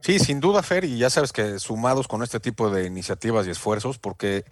[0.00, 3.50] Sí, sin duda, Fer, y ya sabes que sumados con este tipo de iniciativas y
[3.50, 4.46] esfuerzos, porque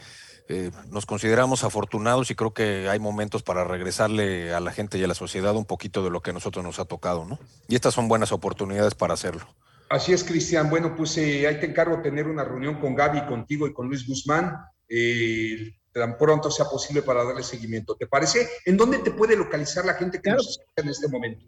[0.53, 5.05] eh, nos consideramos afortunados y creo que hay momentos para regresarle a la gente y
[5.05, 7.38] a la sociedad un poquito de lo que a nosotros nos ha tocado, ¿no?
[7.68, 9.46] Y estas son buenas oportunidades para hacerlo.
[9.88, 10.68] Así es, Cristian.
[10.68, 14.05] Bueno, pues eh, ahí te encargo tener una reunión con Gaby, contigo y con Luis
[14.05, 14.57] Guzmán.
[14.88, 17.94] Eh, tan pronto sea posible para darle seguimiento.
[17.94, 18.48] ¿Te parece?
[18.64, 21.46] ¿En dónde te puede localizar la gente que nos está en este momento?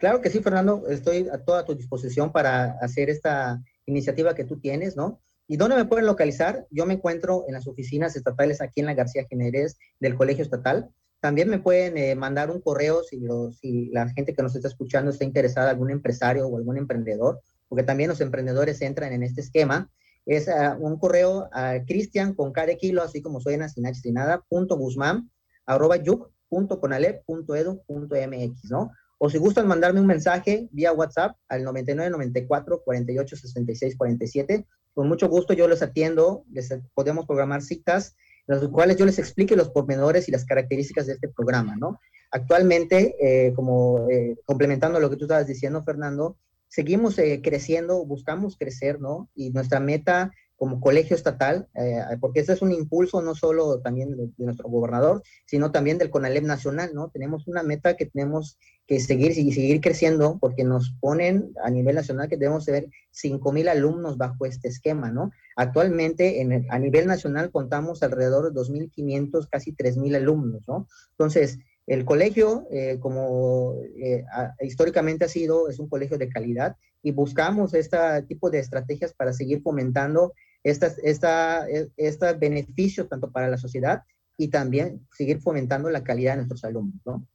[0.00, 0.84] Claro que sí, Fernando.
[0.88, 5.22] Estoy a toda tu disposición para hacer esta iniciativa que tú tienes, ¿no?
[5.46, 6.66] ¿Y dónde me pueden localizar?
[6.70, 10.90] Yo me encuentro en las oficinas estatales aquí en la García Jiménez del Colegio Estatal.
[11.20, 13.20] También me pueden eh, mandar un correo si,
[13.60, 17.82] si la gente que nos está escuchando está interesada, algún empresario o algún emprendedor, porque
[17.82, 19.90] también los emprendedores entran en este esquema
[20.26, 24.14] es uh, un correo a cristian con cada kilo, así como suena, sin h, sin
[24.14, 25.30] nada, punto guzmán,
[25.66, 26.80] arroba yuk, punto
[27.26, 28.90] punto edu, punto mx, ¿no?
[29.18, 35.28] O si gustan mandarme un mensaje vía WhatsApp al 9994 48 66 47, con mucho
[35.28, 38.16] gusto yo les atiendo, les podemos programar citas,
[38.46, 41.98] en las cuales yo les explique los pormenores y las características de este programa, ¿no?
[42.30, 46.36] Actualmente, eh, como eh, complementando lo que tú estabas diciendo, Fernando,
[46.68, 49.30] seguimos eh, creciendo, buscamos crecer, ¿no?
[49.34, 54.16] Y nuestra meta como colegio estatal, eh, porque ese es un impulso no solo también
[54.16, 57.10] de, nuestro gobernador, sino también del CONALEP nacional, ¿no?
[57.10, 61.94] Tenemos una meta que tenemos que seguir y seguir creciendo porque nos ponen a nivel
[61.94, 65.30] nacional que debemos ver 5 mil alumnos bajo este esquema, ¿no?
[65.56, 70.86] Actualmente en a nivel nacional contamos alrededor de 2.500, casi 3.000 alumnos, ¿no?
[71.12, 74.24] Entonces, el colegio, eh, como eh,
[74.60, 79.32] históricamente ha sido, es un colegio de calidad y buscamos este tipo de estrategias para
[79.32, 80.32] seguir fomentando
[80.62, 81.66] este esta,
[81.96, 84.02] esta beneficio tanto para la sociedad
[84.38, 87.00] y también seguir fomentando la calidad de nuestros alumnos.
[87.04, 87.26] ¿no?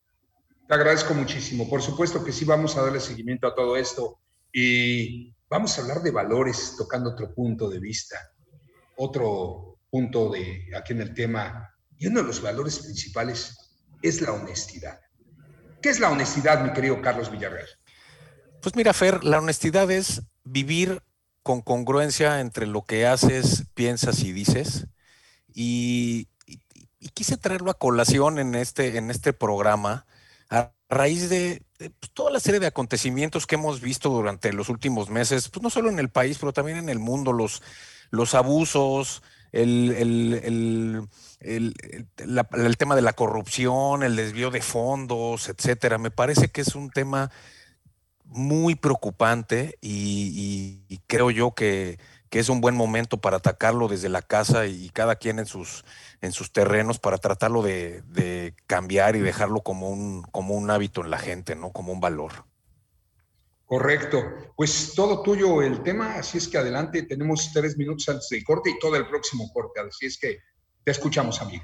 [0.69, 1.67] Te agradezco muchísimo.
[1.67, 4.19] Por supuesto que sí vamos a darle seguimiento a todo esto
[4.53, 8.19] y vamos a hablar de valores tocando otro punto de vista,
[8.95, 11.73] otro punto de aquí en el tema.
[11.97, 13.57] Y uno de los valores principales
[14.03, 14.99] es la honestidad.
[15.81, 17.67] ¿Qué es la honestidad, mi querido Carlos Villarreal?
[18.61, 21.01] Pues mira, Fer, la honestidad es vivir
[21.41, 24.85] con congruencia entre lo que haces, piensas y dices.
[25.51, 26.27] Y,
[27.15, 30.05] quise traerlo a colación en este, en este programa
[30.89, 35.49] raíz de, pues, toda la serie de acontecimientos que hemos visto durante los últimos meses,
[35.49, 37.61] pues no solo en el país, pero también en el mundo, los,
[38.09, 39.21] los abusos,
[39.51, 39.91] el,
[41.39, 45.97] el, tema de la corrupción, el desvío de fondos, etcétera.
[45.97, 47.31] Me parece que es un tema
[48.25, 51.99] muy preocupante y, creo yo que,
[52.31, 55.83] es un buen momento para atacarlo desde la casa y cada quien en sus,
[56.21, 61.01] en sus terrenos para tratarlo de, de cambiar y dejarlo como un, como un hábito
[61.01, 61.71] en la gente, ¿no?
[61.71, 62.45] Como un valor.
[63.69, 64.23] Correcto.
[64.55, 68.71] Pues todo tuyo el tema, así es que adelante, tenemos tres minutos antes del corte
[68.71, 70.39] y todo el próximo corte, así es que
[70.83, 71.63] te escuchamos, amigo.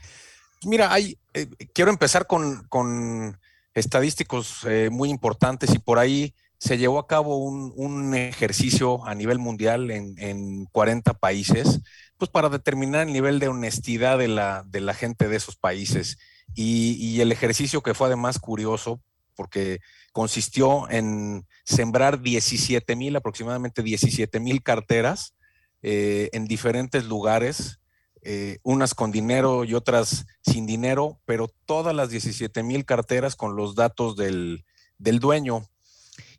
[0.66, 3.40] Mira, hay, eh, quiero empezar con,
[3.74, 9.40] estadísticos eh, muy importantes y por ahí se llevó a cabo un, ejercicio a nivel
[9.40, 11.82] mundial en, 40 países,
[12.18, 16.18] pues para determinar el nivel de honestidad de la, de la gente de esos países.
[16.54, 19.02] Y, y el ejercicio que fue además curioso,
[19.36, 19.80] porque
[20.14, 25.36] consistió en sembrar 17 mil, aproximadamente 17 mil carteras
[25.82, 27.80] eh, en diferentes lugares
[28.28, 33.56] eh, unas con dinero y otras sin dinero, pero todas las 17 mil carteras con
[33.56, 34.66] los datos del,
[34.98, 35.68] del dueño.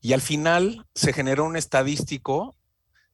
[0.01, 2.57] Y al final se generó un estadístico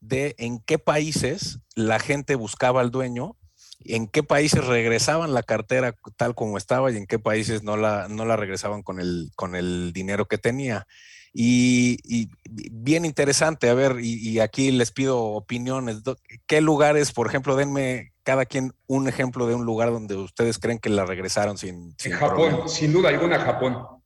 [0.00, 3.36] de en qué países la gente buscaba al dueño,
[3.84, 8.08] en qué países regresaban la cartera tal como estaba y en qué países no la,
[8.08, 10.86] no la regresaban con el, con el dinero que tenía.
[11.34, 16.02] Y, bien interesante, a ver, y, aquí les pido opiniones.
[16.46, 20.78] ¿Qué lugares, por ejemplo, denme cada quien un ejemplo de un lugar donde ustedes creen
[20.78, 21.96] que la regresaron sin...
[22.04, 24.01] en Japón, sin duda alguna Japón.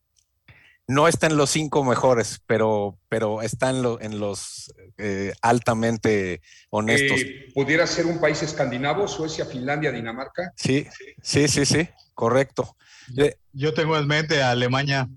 [0.88, 7.20] No está en los cinco mejores, pero, pero está en, en los eh, altamente honestos.
[7.20, 10.52] Eh, ¿Pudiera ser un país escandinavo, Suecia, Finlandia, Dinamarca?
[10.56, 10.86] Sí,
[11.20, 12.76] sí, sí, sí, correcto.
[13.52, 15.08] Yo tengo en mente a Alemania.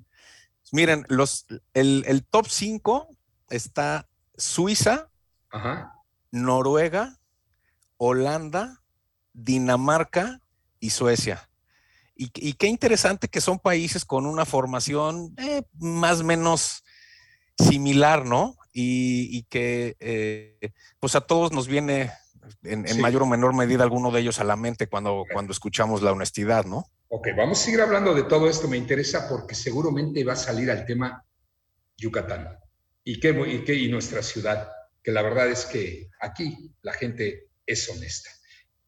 [0.72, 3.10] Miren, los, el, top 5
[3.50, 4.08] está
[4.38, 5.10] Suiza,
[6.32, 7.18] Noruega,
[7.98, 8.84] Holanda,
[9.34, 10.42] Dinamarca
[10.80, 11.49] y Suecia.
[12.22, 16.84] Y, qué interesante que son países con una formación eh, más o menos
[17.58, 18.58] similar, ¿no?
[18.74, 22.12] Y, que eh, pues a todos nos viene
[22.64, 26.12] en, mayor o menor medida alguno de ellos a la mente cuando, cuando escuchamos la
[26.12, 26.88] honestidad, ¿no?
[27.08, 30.70] Ok, vamos a seguir hablando de todo esto, me interesa porque seguramente va a salir
[30.70, 31.24] al tema
[31.98, 32.50] Yucatán
[33.06, 34.68] y, qué, y, y nuestra ciudad,
[35.02, 38.30] que la verdad es que aquí la gente es honesta.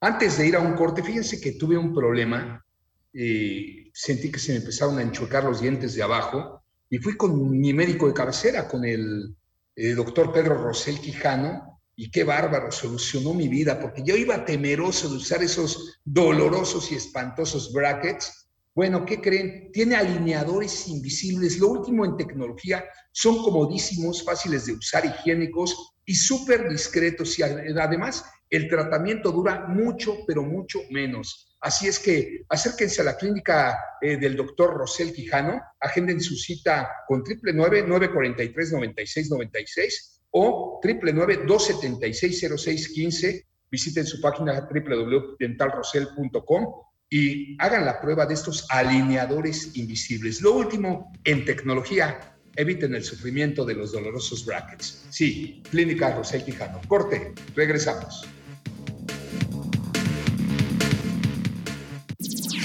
[0.02, 2.66] Antes de ir a un corte, fíjense que tuve un problema,
[3.14, 7.60] y sentí que se me empezaron a enchuecar los dientes de abajo y fui con
[7.60, 9.36] mi médico de cabecera, con el,
[9.76, 15.10] el doctor Pedro Rosel Quijano, y qué bárbaro, solucionó mi vida, porque yo iba temeroso
[15.10, 18.50] de usar esos dolorosos y espantosos brackets.
[18.74, 19.72] Bueno, ¿qué creen?
[19.72, 21.60] Tiene alineadores invisibles.
[21.60, 27.38] Lo último en tecnología son comodísimos, fáciles de usar, higiénicos y súper discretos.
[27.38, 31.51] Y además, el tratamiento dura mucho, pero mucho menos.
[31.62, 36.90] Así es que acérquense a la clínica eh, del doctor Rosel Quijano, agenden su cita
[37.08, 43.46] con triple nueve nueve cuarenta y tres noventa y seis noventa y seis o 999-276-0615.
[43.70, 46.68] Visiten su página www.dentalrosel.com
[47.10, 50.42] y hagan la prueba de estos alineadores invisibles.
[50.42, 55.06] Lo último en tecnología, eviten el sufrimiento de los dolorosos brackets.
[55.10, 56.82] Sí, Clínica Rosel Quijano.
[56.88, 58.26] Corte, regresamos.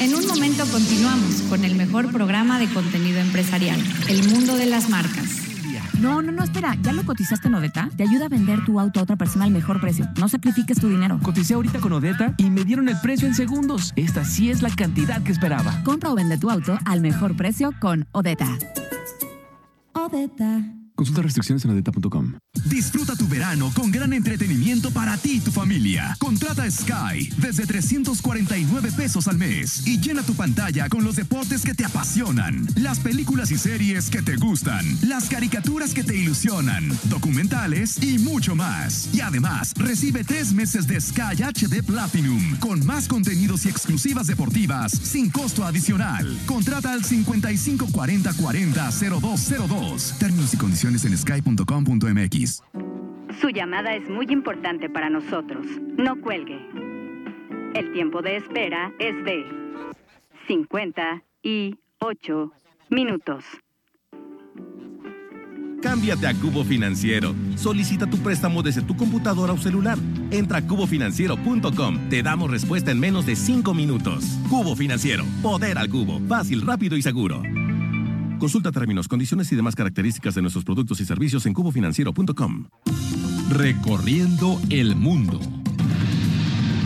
[0.01, 4.89] En un momento continuamos con el mejor programa de contenido empresarial, El Mundo de las
[4.89, 5.43] Marcas.
[6.01, 6.77] No, no, no, espera.
[6.83, 7.89] ¿Ya lo cotizaste en Odeta?
[7.97, 10.07] Te ayuda a vender tu auto a otra persona al mejor precio.
[10.19, 11.19] No sacrifiques tu dinero.
[11.23, 13.95] Coticé ahorita con Odeta y me dieron el precio en segundos.
[13.97, 15.83] Esta sí es la cantidad que esperaba.
[15.85, 18.59] Compra o vende tu auto al mejor precio con Odeta.
[19.95, 20.76] Odeta.
[20.97, 22.39] Consulta restricciones en adeta.com.
[22.65, 26.17] Disfruta tu verano con gran entretenimiento para ti y tu familia.
[26.19, 31.75] Contrata Sky desde 349 pesos al mes y llena tu pantalla con los deportes que
[31.75, 38.03] te apasionan, las películas y series que te gustan, las caricaturas que te ilusionan, documentales
[38.03, 39.11] y mucho más.
[39.13, 44.93] Y además, recibe tres meses de Sky HD Platinum con más contenidos y exclusivas deportivas
[44.93, 46.39] sin costo adicional.
[46.47, 50.15] Contrata al 5540 40 0202.
[50.19, 52.63] Términos y condiciones en sky.com.mx.
[53.41, 55.67] Su llamada es muy importante para nosotros.
[55.99, 56.59] No cuelgue.
[57.75, 59.45] El tiempo de espera es de
[60.47, 62.53] 58
[62.91, 63.45] minutos.
[65.83, 67.35] Cámbiate a Cubo Financiero.
[67.57, 69.99] Solicita tu préstamo desde tu computadora o celular.
[70.31, 72.09] Entra a cubofinanciero.com.
[72.09, 74.25] Te damos respuesta en menos de 5 minutos.
[74.49, 75.25] Cubo Financiero.
[75.43, 76.21] Poder al cubo.
[76.29, 77.43] Fácil, rápido y seguro.
[78.39, 82.69] Consulta términos, condiciones y demás características de nuestros productos y servicios en cubofinanciero.com.
[83.51, 85.41] Recorriendo el mundo.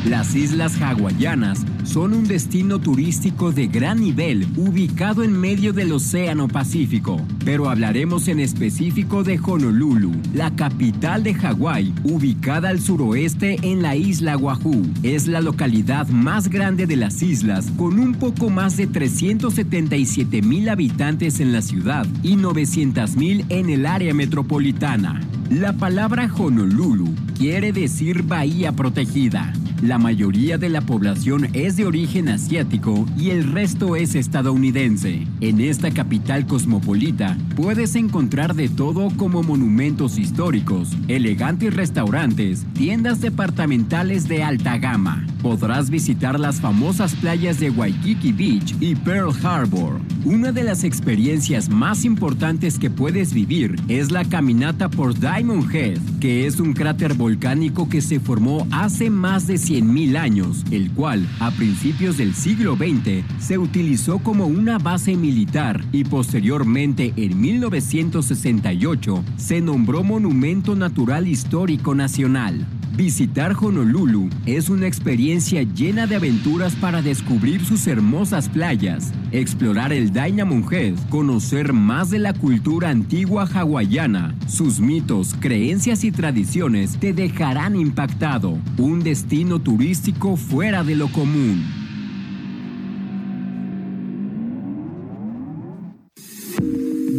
[0.05, 6.49] Las Islas Hawaianas son un destino turístico de gran nivel ubicado en medio del Océano
[6.49, 13.83] Pacífico, pero hablaremos en específico de Honolulu, la capital de Hawái, ubicada al suroeste en
[13.83, 14.87] la isla Oahu.
[15.03, 20.71] Es la localidad más grande de las islas, con un poco más de 377 mil
[20.71, 25.21] habitantes en la ciudad y 900 mil en el área metropolitana.
[25.51, 29.53] La palabra Honolulu quiere decir bahía protegida.
[29.83, 35.27] La mayoría de la población es de origen asiático y el resto es estadounidense.
[35.41, 44.29] En esta capital cosmopolita puedes encontrar de todo como monumentos históricos, elegantes restaurantes, tiendas departamentales
[44.29, 45.25] de alta gama.
[45.41, 49.99] Podrás visitar las famosas playas de Waikiki Beach y Pearl Harbor.
[50.27, 56.01] Una de las experiencias más importantes que puedes vivir es la caminata por Diamond Head
[56.21, 61.29] que es un cráter volcánico que se formó hace más de 100.000 años, el cual,
[61.39, 69.25] a principios del siglo XX, se utilizó como una base militar y posteriormente en 1968
[69.37, 72.67] se nombró Monumento Natural Histórico Nacional.
[73.01, 80.13] Visitar Honolulu es una experiencia llena de aventuras para descubrir sus hermosas playas, explorar el
[80.13, 87.15] Diamond Head, conocer más de la cultura antigua hawaiana, sus mitos, creencias y tradiciones te
[87.15, 88.59] dejarán impactado.
[88.77, 91.65] Un destino turístico fuera de lo común.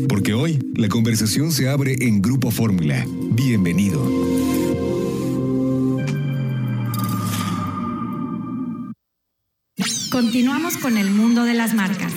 [0.08, 3.04] Porque hoy la conversación se abre en Grupo Fórmula.
[3.32, 4.00] Bienvenido.
[10.12, 12.12] Continuamos con el mundo de las marcas.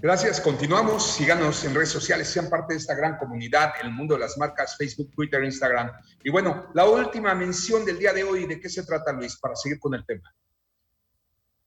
[0.00, 1.12] Gracias, continuamos.
[1.12, 4.78] Síganos en redes sociales, sean parte de esta gran comunidad, el mundo de las marcas,
[4.78, 5.92] Facebook, Twitter, Instagram.
[6.24, 9.54] Y bueno, la última mención del día de hoy, ¿de qué se trata, Luis, para
[9.54, 10.34] seguir con el tema?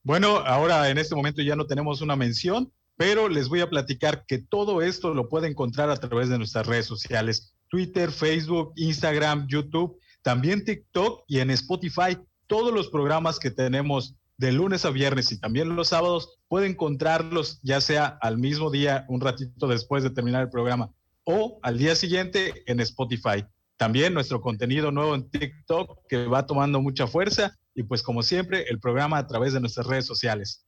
[0.02, 4.24] Bueno, ahora en este momento ya no tenemos una mención, pero les voy a platicar
[4.26, 9.46] que todo esto lo puede encontrar a través de nuestras redes sociales, Twitter, Facebook, Instagram,
[9.48, 12.18] YouTube, también TikTok y en Spotify.
[12.46, 17.60] Todos los programas que tenemos de lunes a viernes y también los sábados, puede encontrarlos
[17.62, 20.90] ya sea al mismo día, un ratito después de terminar el programa,
[21.24, 23.44] o al día siguiente en Spotify.
[23.76, 28.64] También nuestro contenido nuevo en TikTok que va tomando mucha fuerza y pues como siempre
[28.68, 30.65] el programa a través de nuestras redes sociales.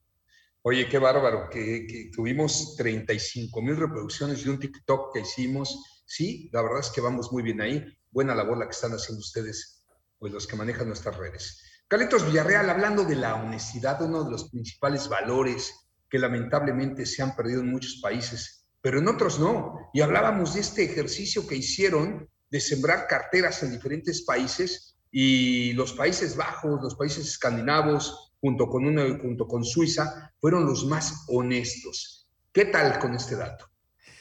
[0.62, 6.02] Oye, qué bárbaro, que, tuvimos 35 mil reproducciones de un TikTok que hicimos.
[6.04, 7.84] Sí, la verdad es que vamos muy bien ahí.
[8.10, 9.84] Buena labor la que están haciendo ustedes,
[10.18, 11.62] pues los que manejan nuestras redes.
[11.86, 15.72] Carlitos Villarreal, hablando de la honestidad, uno de los principales valores
[16.10, 19.90] que lamentablemente se han perdido en muchos países, pero en otros no.
[19.94, 25.92] Y hablábamos de este ejercicio que hicieron de sembrar carteras en diferentes países y los
[25.94, 32.28] Países Bajos, los países escandinavos, junto con, una, junto con Suiza, fueron los más honestos.
[32.52, 33.68] ¿Qué tal con este dato?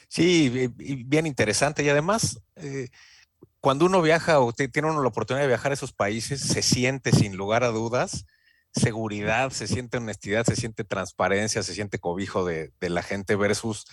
[0.07, 0.69] Sí,
[1.05, 2.39] bien interesante y además...
[2.55, 2.89] Eh,
[3.59, 7.11] cuando uno viaja o tiene uno la oportunidad de viajar a esos países, se siente
[7.11, 8.25] sin lugar a dudas
[8.77, 13.85] seguridad, se siente honestidad, se siente transparencia, se siente cobijo de, la gente versus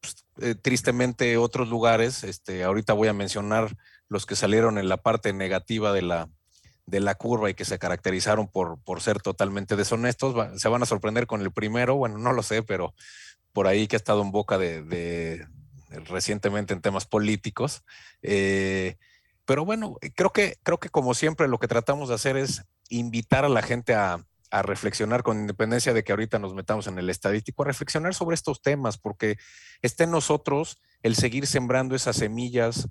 [0.00, 2.24] pues, eh, tristemente otros lugares.
[2.24, 3.76] Este, ahorita voy a mencionar
[4.08, 6.28] los que salieron en la parte negativa de la,
[6.90, 10.60] de la curva y que se caracterizaron por, por ser totalmente deshonestos.
[10.60, 12.94] se van a sorprender con el primero, bueno, no lo sé, pero
[13.52, 15.46] por ahí que ha estado en boca de,
[15.88, 17.84] recientemente en temas políticos.
[18.22, 18.96] Eh,
[19.44, 23.44] pero bueno, creo que, creo que como siempre lo que tratamos de hacer es invitar
[23.44, 27.62] a la gente a, reflexionar con independencia de que ahorita nos metamos en el estadístico,
[27.62, 29.36] a reflexionar sobre estos temas, porque
[29.80, 32.88] está en nosotros el seguir sembrando esas semillas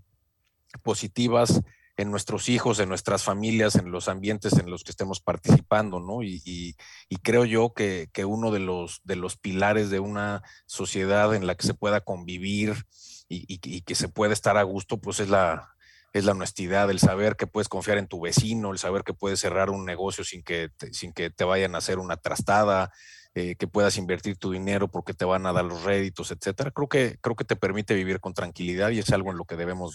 [0.84, 1.60] positivas
[2.00, 6.24] en nuestros hijos, en nuestras familias, en los ambientes en los que estemos participando, ¿no?
[6.24, 6.78] Y,
[7.24, 11.68] creo yo que, uno de los, de los pilares de una sociedad en la que
[11.68, 12.86] se pueda convivir
[13.28, 15.76] y, que se pueda estar a gusto, pues es la,
[16.14, 19.42] es la honestidad, el saber que puedes confiar en tu vecino, el saber que puedes
[19.42, 22.94] cerrar un negocio sin que sin que te vayan a hacer una trastada,
[23.36, 26.72] eh, que puedas invertir tu dinero porque te van a dar los réditos, etcétera.
[26.72, 29.56] Creo que, creo que te permite vivir con tranquilidad y es algo en lo que
[29.56, 29.94] debemos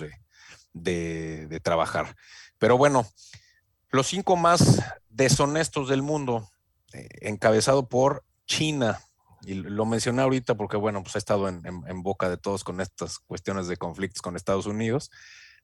[0.73, 2.15] de, trabajar.
[2.59, 3.07] Pero bueno,
[3.91, 6.49] los cinco más deshonestos del mundo,
[6.93, 9.01] eh, encabezado por China.
[9.43, 13.19] Y lo mencioné ahorita porque, bueno, pues ha estado en, boca de todos con estas
[13.19, 15.11] cuestiones de conflictos con Estados Unidos.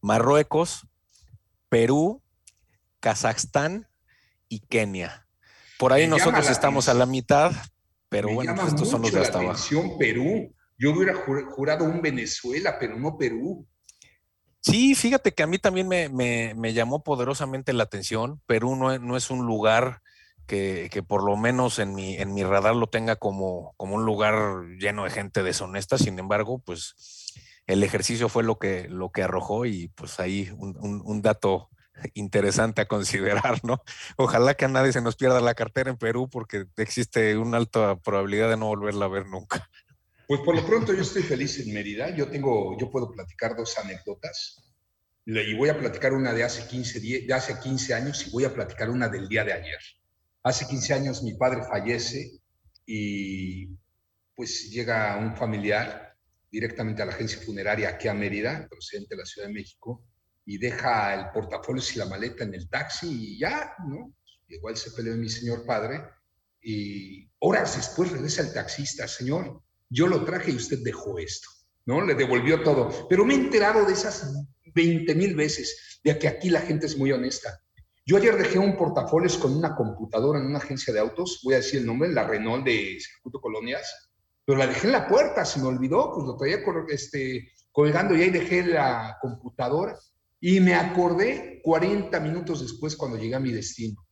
[0.00, 0.88] Marruecos,
[1.68, 2.20] Perú,
[2.98, 3.88] Kazajstán
[4.48, 5.29] y Kenia.
[5.80, 7.52] Por ahí nosotros estamos a la mitad,
[8.08, 9.98] pero bueno, pues estos son los de hasta abajo.
[9.98, 10.54] Perú.
[10.78, 13.66] Yo hubiera jurado un Venezuela, pero no Perú.
[14.60, 18.40] Sí, fíjate que a mí también me, llamó poderosamente la atención.
[18.46, 20.02] Perú no, no es un lugar
[20.46, 24.64] que, por lo menos en mi, en mi radar lo tenga como, como un lugar
[24.78, 25.96] lleno de gente deshonesta.
[25.96, 26.94] Sin embargo, pues
[27.66, 31.70] el ejercicio fue lo que, lo que arrojó y pues ahí un, dato
[32.14, 33.82] interesante a considerar, ¿no?
[34.16, 37.96] Ojalá que a nadie se nos pierda la cartera en Perú porque existe una alta
[37.96, 39.68] probabilidad de no volverla a ver nunca.
[40.26, 42.14] Pues por lo pronto yo estoy feliz en Mérida.
[42.14, 44.62] Yo tengo, yo puedo platicar dos anécdotas.
[45.26, 48.55] Y voy a platicar una de hace 15, de hace 15 años y voy a
[48.55, 49.78] platicar una del día de ayer.
[50.42, 52.40] Hace 15 años mi padre fallece
[52.86, 53.66] y
[54.34, 56.16] pues llega un familiar
[56.51, 60.03] directamente a la agencia funeraria aquí a Mérida, procedente de la Ciudad de México,
[60.45, 64.14] y deja el portafolio y la maleta en el taxi y ya, ¿no?
[64.49, 66.03] Igual se peleó mi señor padre
[66.62, 71.49] y horas después regresa el taxista, señor, yo lo traje y usted dejó esto,
[71.86, 72.05] ¿no?
[72.05, 73.09] Le devolvió todo.
[73.09, 74.32] Pero me he enterado de esas
[74.74, 77.61] 20 mil veces, de que aquí la gente es muy honesta.
[78.07, 81.59] Yo ayer dejé un portafolios con una computadora en una agencia de autos, voy a
[81.59, 84.11] decir el nombre, la Renault de Circuito Colonias,
[84.45, 88.22] pero la dejé en la puerta, se me olvidó, pues lo traía este, colgando y
[88.22, 89.97] ahí dejé la computadora
[90.41, 94.07] y me acordé 40 minutos después cuando llegué a mi destino.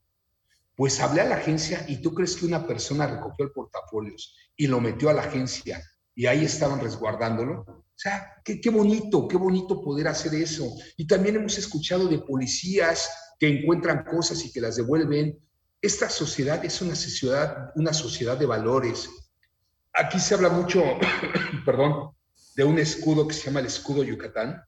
[0.77, 4.67] Pues hablé a la agencia y tú crees que una persona recogió el portafolios y
[4.67, 5.83] lo metió a la agencia
[6.15, 7.65] y ahí estaban resguardándolo.
[7.69, 10.73] O sea, qué, bonito, qué bonito poder hacer eso.
[10.97, 13.11] Y también hemos escuchado de policías
[13.41, 15.37] que encuentran cosas y que las devuelven.
[15.81, 19.09] Esta sociedad es una sociedad, una sociedad de valores.
[19.93, 20.83] Aquí se habla mucho,
[21.65, 22.11] perdón,
[22.55, 24.63] de un escudo que se llama el escudo Yucatán,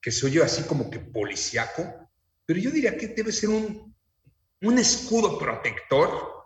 [0.00, 2.10] que se oye así como que policiaco,
[2.46, 3.94] pero yo diría que debe ser un,
[4.62, 6.44] un escudo protector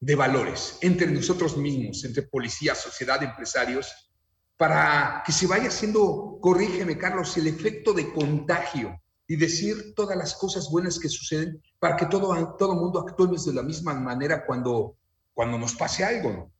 [0.00, 4.10] de valores entre nosotros mismos, entre policía, sociedad, empresarios,
[4.56, 10.34] para que se vaya haciendo, corrígeme Carlos, el efecto de contagio y decir todas las
[10.34, 14.96] cosas buenas que suceden para que todo, todo mundo actuemos de la misma manera cuando,
[15.32, 16.50] cuando nos pase algo.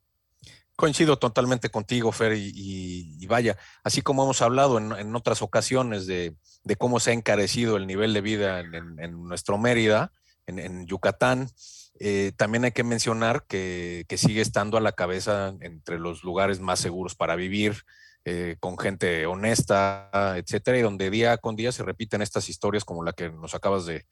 [0.81, 6.35] Coincido totalmente contigo, Fer, y, vaya, así como hemos hablado en, otras ocasiones de,
[6.79, 10.11] cómo se ha encarecido el nivel de vida en, nuestro Mérida,
[10.47, 11.51] en, Yucatán,
[11.99, 16.81] eh, también hay que mencionar que, sigue estando a la cabeza entre los lugares más
[16.81, 17.83] seguros para vivir,
[18.25, 20.09] eh, con gente honesta,
[20.39, 23.85] etcétera, y donde día con día se repiten estas historias como la que nos acabas
[23.85, 24.07] de,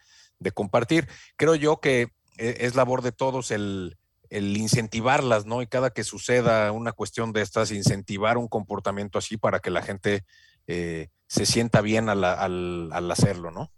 [0.52, 1.08] compartir.
[1.38, 3.96] Creo yo que eh, es labor de todos el
[4.30, 5.62] el incentivarlas, ¿no?
[5.62, 9.82] Y cada que suceda una cuestión de estas, incentivar un comportamiento así para que la
[9.82, 10.24] gente
[10.66, 13.70] eh, se sienta bien al, al, hacerlo, ¿no?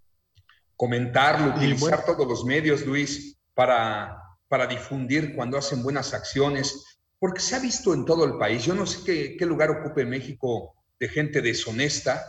[0.76, 4.16] Comentarlo, utilizar todos los medios, Luis, para,
[4.48, 8.64] para difundir cuando hacen buenas acciones, porque se ha visto en todo el país.
[8.64, 12.24] Yo no sé qué, qué lugar ocupe México de gente deshonesta,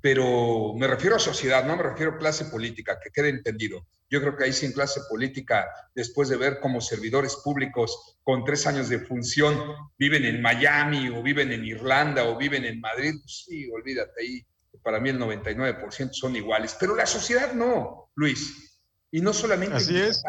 [0.00, 3.86] pero me refiero a sociedad, no me refiero a clase política, que quede entendido.
[4.10, 8.66] Yo creo que ahí sin clase política, después de ver cómo servidores públicos con tres
[8.66, 9.60] años de función
[9.98, 14.46] viven en Miami o viven en Irlanda o viven en Madrid, pues sí, olvídate ahí,
[14.82, 18.80] para mí el 99% son iguales, pero la sociedad no, Luis.
[19.10, 20.22] Y no solamente Así es.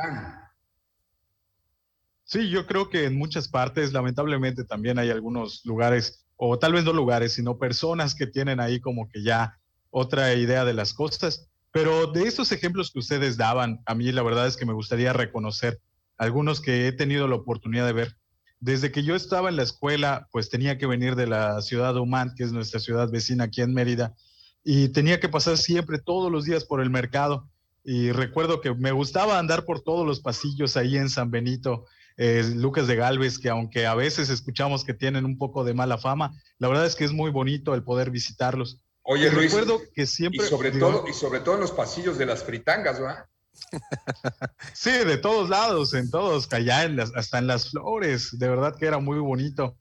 [2.24, 6.86] Sí, yo creo que en muchas partes, lamentablemente, también hay algunos lugares, o tal vez
[6.86, 9.60] no lugares, sino personas que tienen ahí como que ya
[9.90, 11.50] otra idea de las cosas.
[11.74, 15.12] Pero de estos ejemplos que ustedes daban, a mí la verdad es que me gustaría
[15.12, 15.82] reconocer
[16.18, 18.16] algunos que he tenido la oportunidad de ver.
[18.62, 22.00] Desde que yo estaba en la escuela, pues tenía que venir de la ciudad de
[22.00, 24.16] Humán, que es nuestra ciudad vecina aquí en Mérida,
[24.64, 27.50] y tenía que pasar siempre todos los días por el mercado.
[27.84, 31.86] Y recuerdo que me gustaba andar por todos los pasillos ahí en San Benito,
[32.22, 35.98] eh, Lucas de Galvez, que aunque a veces escuchamos que tienen un poco de mala
[35.98, 38.82] fama, la verdad es que es muy bonito el poder visitarlos.
[39.04, 42.26] Oye, Luis, recuerdo que siempre, y sobre todo y sobre todo en los pasillos de
[42.26, 43.26] las fritangas, ¿verdad?
[44.74, 48.76] sí, de todos lados, en todos, allá en las, hasta en las flores, de verdad
[48.78, 49.78] que era muy bonito.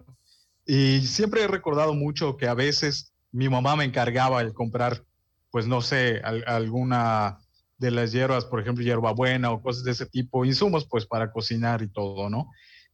[0.64, 5.02] Y siempre he recordado mucho que a veces mi mamá me encargaba el comprar,
[5.50, 7.40] pues no sé, alguna
[7.78, 11.82] de las hierbas, por ejemplo, hierbabuena o cosas de ese tipo, insumos pues para cocinar
[11.82, 12.50] y todo, ¿no?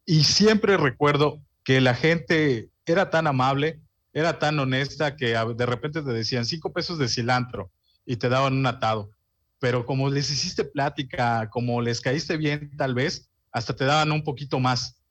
[0.06, 3.80] Y siempre recuerdo que la gente era tan amable
[4.14, 7.70] era tan honesta que de repente te decían cinco pesos de cilantro
[8.06, 9.10] y te daban un atado.
[9.58, 14.22] Pero como les hiciste plática, como les caíste bien tal vez, hasta te daban un
[14.22, 15.02] poquito más.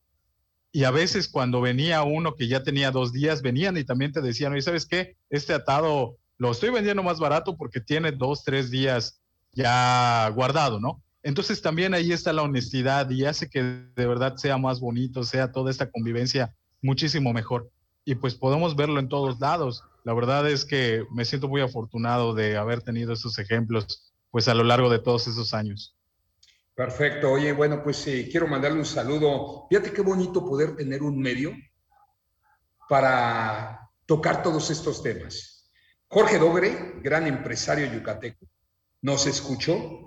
[0.72, 4.22] Y a veces cuando venía uno que ya tenía dos días, venían y también te
[4.22, 5.18] decían, oye, ¿sabes qué?
[5.30, 9.22] Este atado lo estoy vendiendo más barato porque tiene dos, tres días
[9.54, 11.02] ya guardado, ¿no?
[11.22, 15.52] Entonces también ahí está la honestidad y hace que de verdad sea más bonito, sea
[15.52, 17.70] toda esta convivencia muchísimo mejor
[18.06, 19.84] y pues podemos verlo en todos lados.
[20.04, 24.54] La verdad es que me siento muy afortunado de haber tenido esos ejemplos pues a
[24.54, 25.96] lo largo de todos esos años.
[26.76, 27.32] Perfecto.
[27.32, 29.68] Oye, bueno, pues quiero mandarle un saludo.
[29.70, 31.54] Fíjate qué bonito poder tener un medio
[32.90, 35.72] para tocar todos estos temas.
[36.08, 38.46] Jorge Dogre, gran empresario yucateco,
[39.04, 40.00] nos escuchó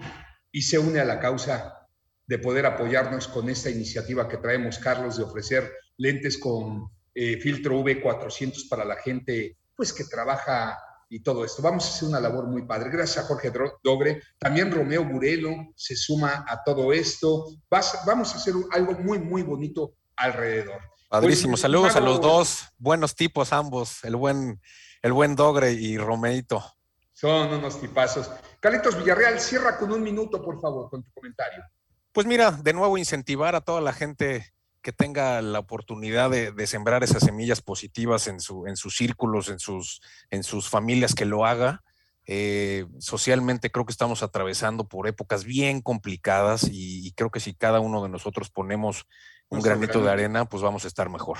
[0.50, 1.86] y se une a la causa
[2.26, 7.78] de poder apoyarnos con esta iniciativa que traemos, Carlos, de ofrecer lentes con eh, filtro
[7.84, 10.78] V400 para la gente pues que trabaja
[11.10, 11.62] y todo esto.
[11.62, 12.90] Vamos a hacer una labor muy padre.
[12.90, 13.52] Gracias a Jorge
[13.84, 14.22] Dogre.
[14.38, 17.46] También Romeo Burelo se suma a todo esto.
[17.70, 20.80] vamos a hacer algo muy, muy bonito alrededor.
[21.08, 21.52] Padrísimo.
[21.52, 22.64] Pues, Saludos a los dos.
[22.78, 24.02] Buenos tipos ambos.
[24.04, 24.60] El buen,
[25.02, 26.64] el buen Dogre y Romeito.
[27.12, 28.30] Son unos tipazos.
[28.66, 31.62] Carlitos Villarreal, cierra con un minuto, por favor, con tu comentario.
[32.10, 34.52] Pues mira, de nuevo incentivar a toda la gente
[34.82, 39.60] que tenga la oportunidad de, sembrar esas semillas positivas en, su, en sus círculos, en
[39.60, 40.00] sus,
[40.30, 41.84] en sus familias, que lo haga.
[42.26, 47.78] Eh, socialmente creo que estamos atravesando por épocas bien complicadas y, creo que si cada
[47.78, 49.06] uno de nosotros ponemos
[49.48, 51.38] un granito de arena, pues vamos a estar mejor.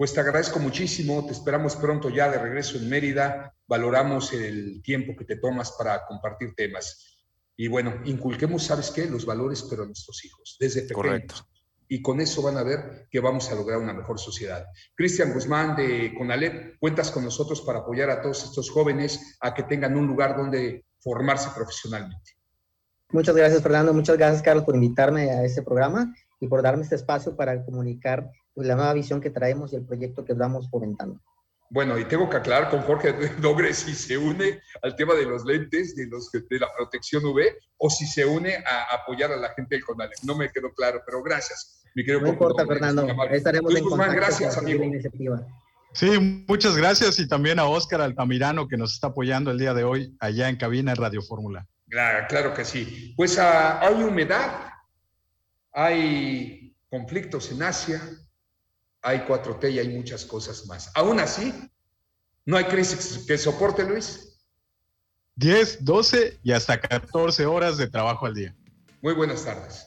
[0.00, 5.14] Pues te agradezco muchísimo, te esperamos pronto ya de regreso en Mérida, valoramos el tiempo
[5.14, 7.18] que te tomas para compartir temas.
[7.54, 9.04] Y bueno, inculquemos, ¿sabes qué?
[9.04, 10.96] Los valores, pero a nuestros hijos, desde pequeños.
[10.96, 11.34] Correcto.
[11.86, 14.64] Y con eso van a ver que vamos a lograr una mejor sociedad.
[14.94, 19.64] Cristian Guzmán de Conalep, cuentas con nosotros para apoyar a todos estos jóvenes a que
[19.64, 22.38] tengan un lugar donde formarse profesionalmente.
[23.10, 23.92] Muchas gracias, Fernando.
[23.92, 28.30] Muchas gracias, Carlos, por invitarme a este programa y por darme este espacio para comunicar
[28.54, 31.20] pues, la nueva visión que traemos y el proyecto que estamos fomentando.
[31.72, 35.44] Bueno, y tengo que aclarar con Jorge Dogre si se une al tema de los
[35.44, 37.42] lentes, de, los, de la protección UV,
[37.78, 40.18] o si se une a apoyar a la gente del CONALEP.
[40.24, 41.82] No me quedó claro, pero gracias.
[41.94, 43.06] Mi no importa, Fernando.
[43.30, 44.84] Estaremos en contacto gracias, amigo.
[45.92, 49.82] Sí, muchas gracias y también a Óscar Altamirano que nos está apoyando el día de
[49.82, 51.66] hoy allá en cabina en Radio Fórmula.
[51.88, 53.12] Claro, claro que sí.
[53.16, 54.70] Pues ah, hay humedad,
[55.72, 58.00] hay conflictos en Asia,
[59.02, 60.90] hay 4T y hay muchas cosas más.
[60.94, 61.52] Aún así,
[62.44, 64.38] no hay crisis que soporte, Luis.
[65.36, 68.54] 10, 12 y hasta 14 horas de trabajo al día.
[69.00, 69.86] Muy buenas tardes.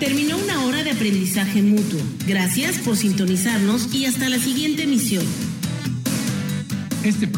[0.00, 2.00] Terminó una hora de aprendizaje mutuo.
[2.26, 5.26] Gracias por sintonizarnos y hasta la siguiente emisión.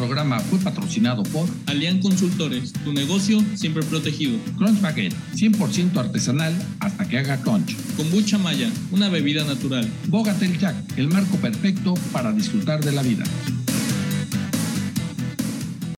[0.00, 4.38] Este programa fue patrocinado por Alian Consultores, tu negocio siempre protegido.
[4.56, 7.76] Crunch Baguette, 100% artesanal hasta que haga crunch.
[7.98, 9.86] Kombucha Maya, una bebida natural.
[10.06, 13.24] Bogatel Jack, el marco perfecto para disfrutar de la vida.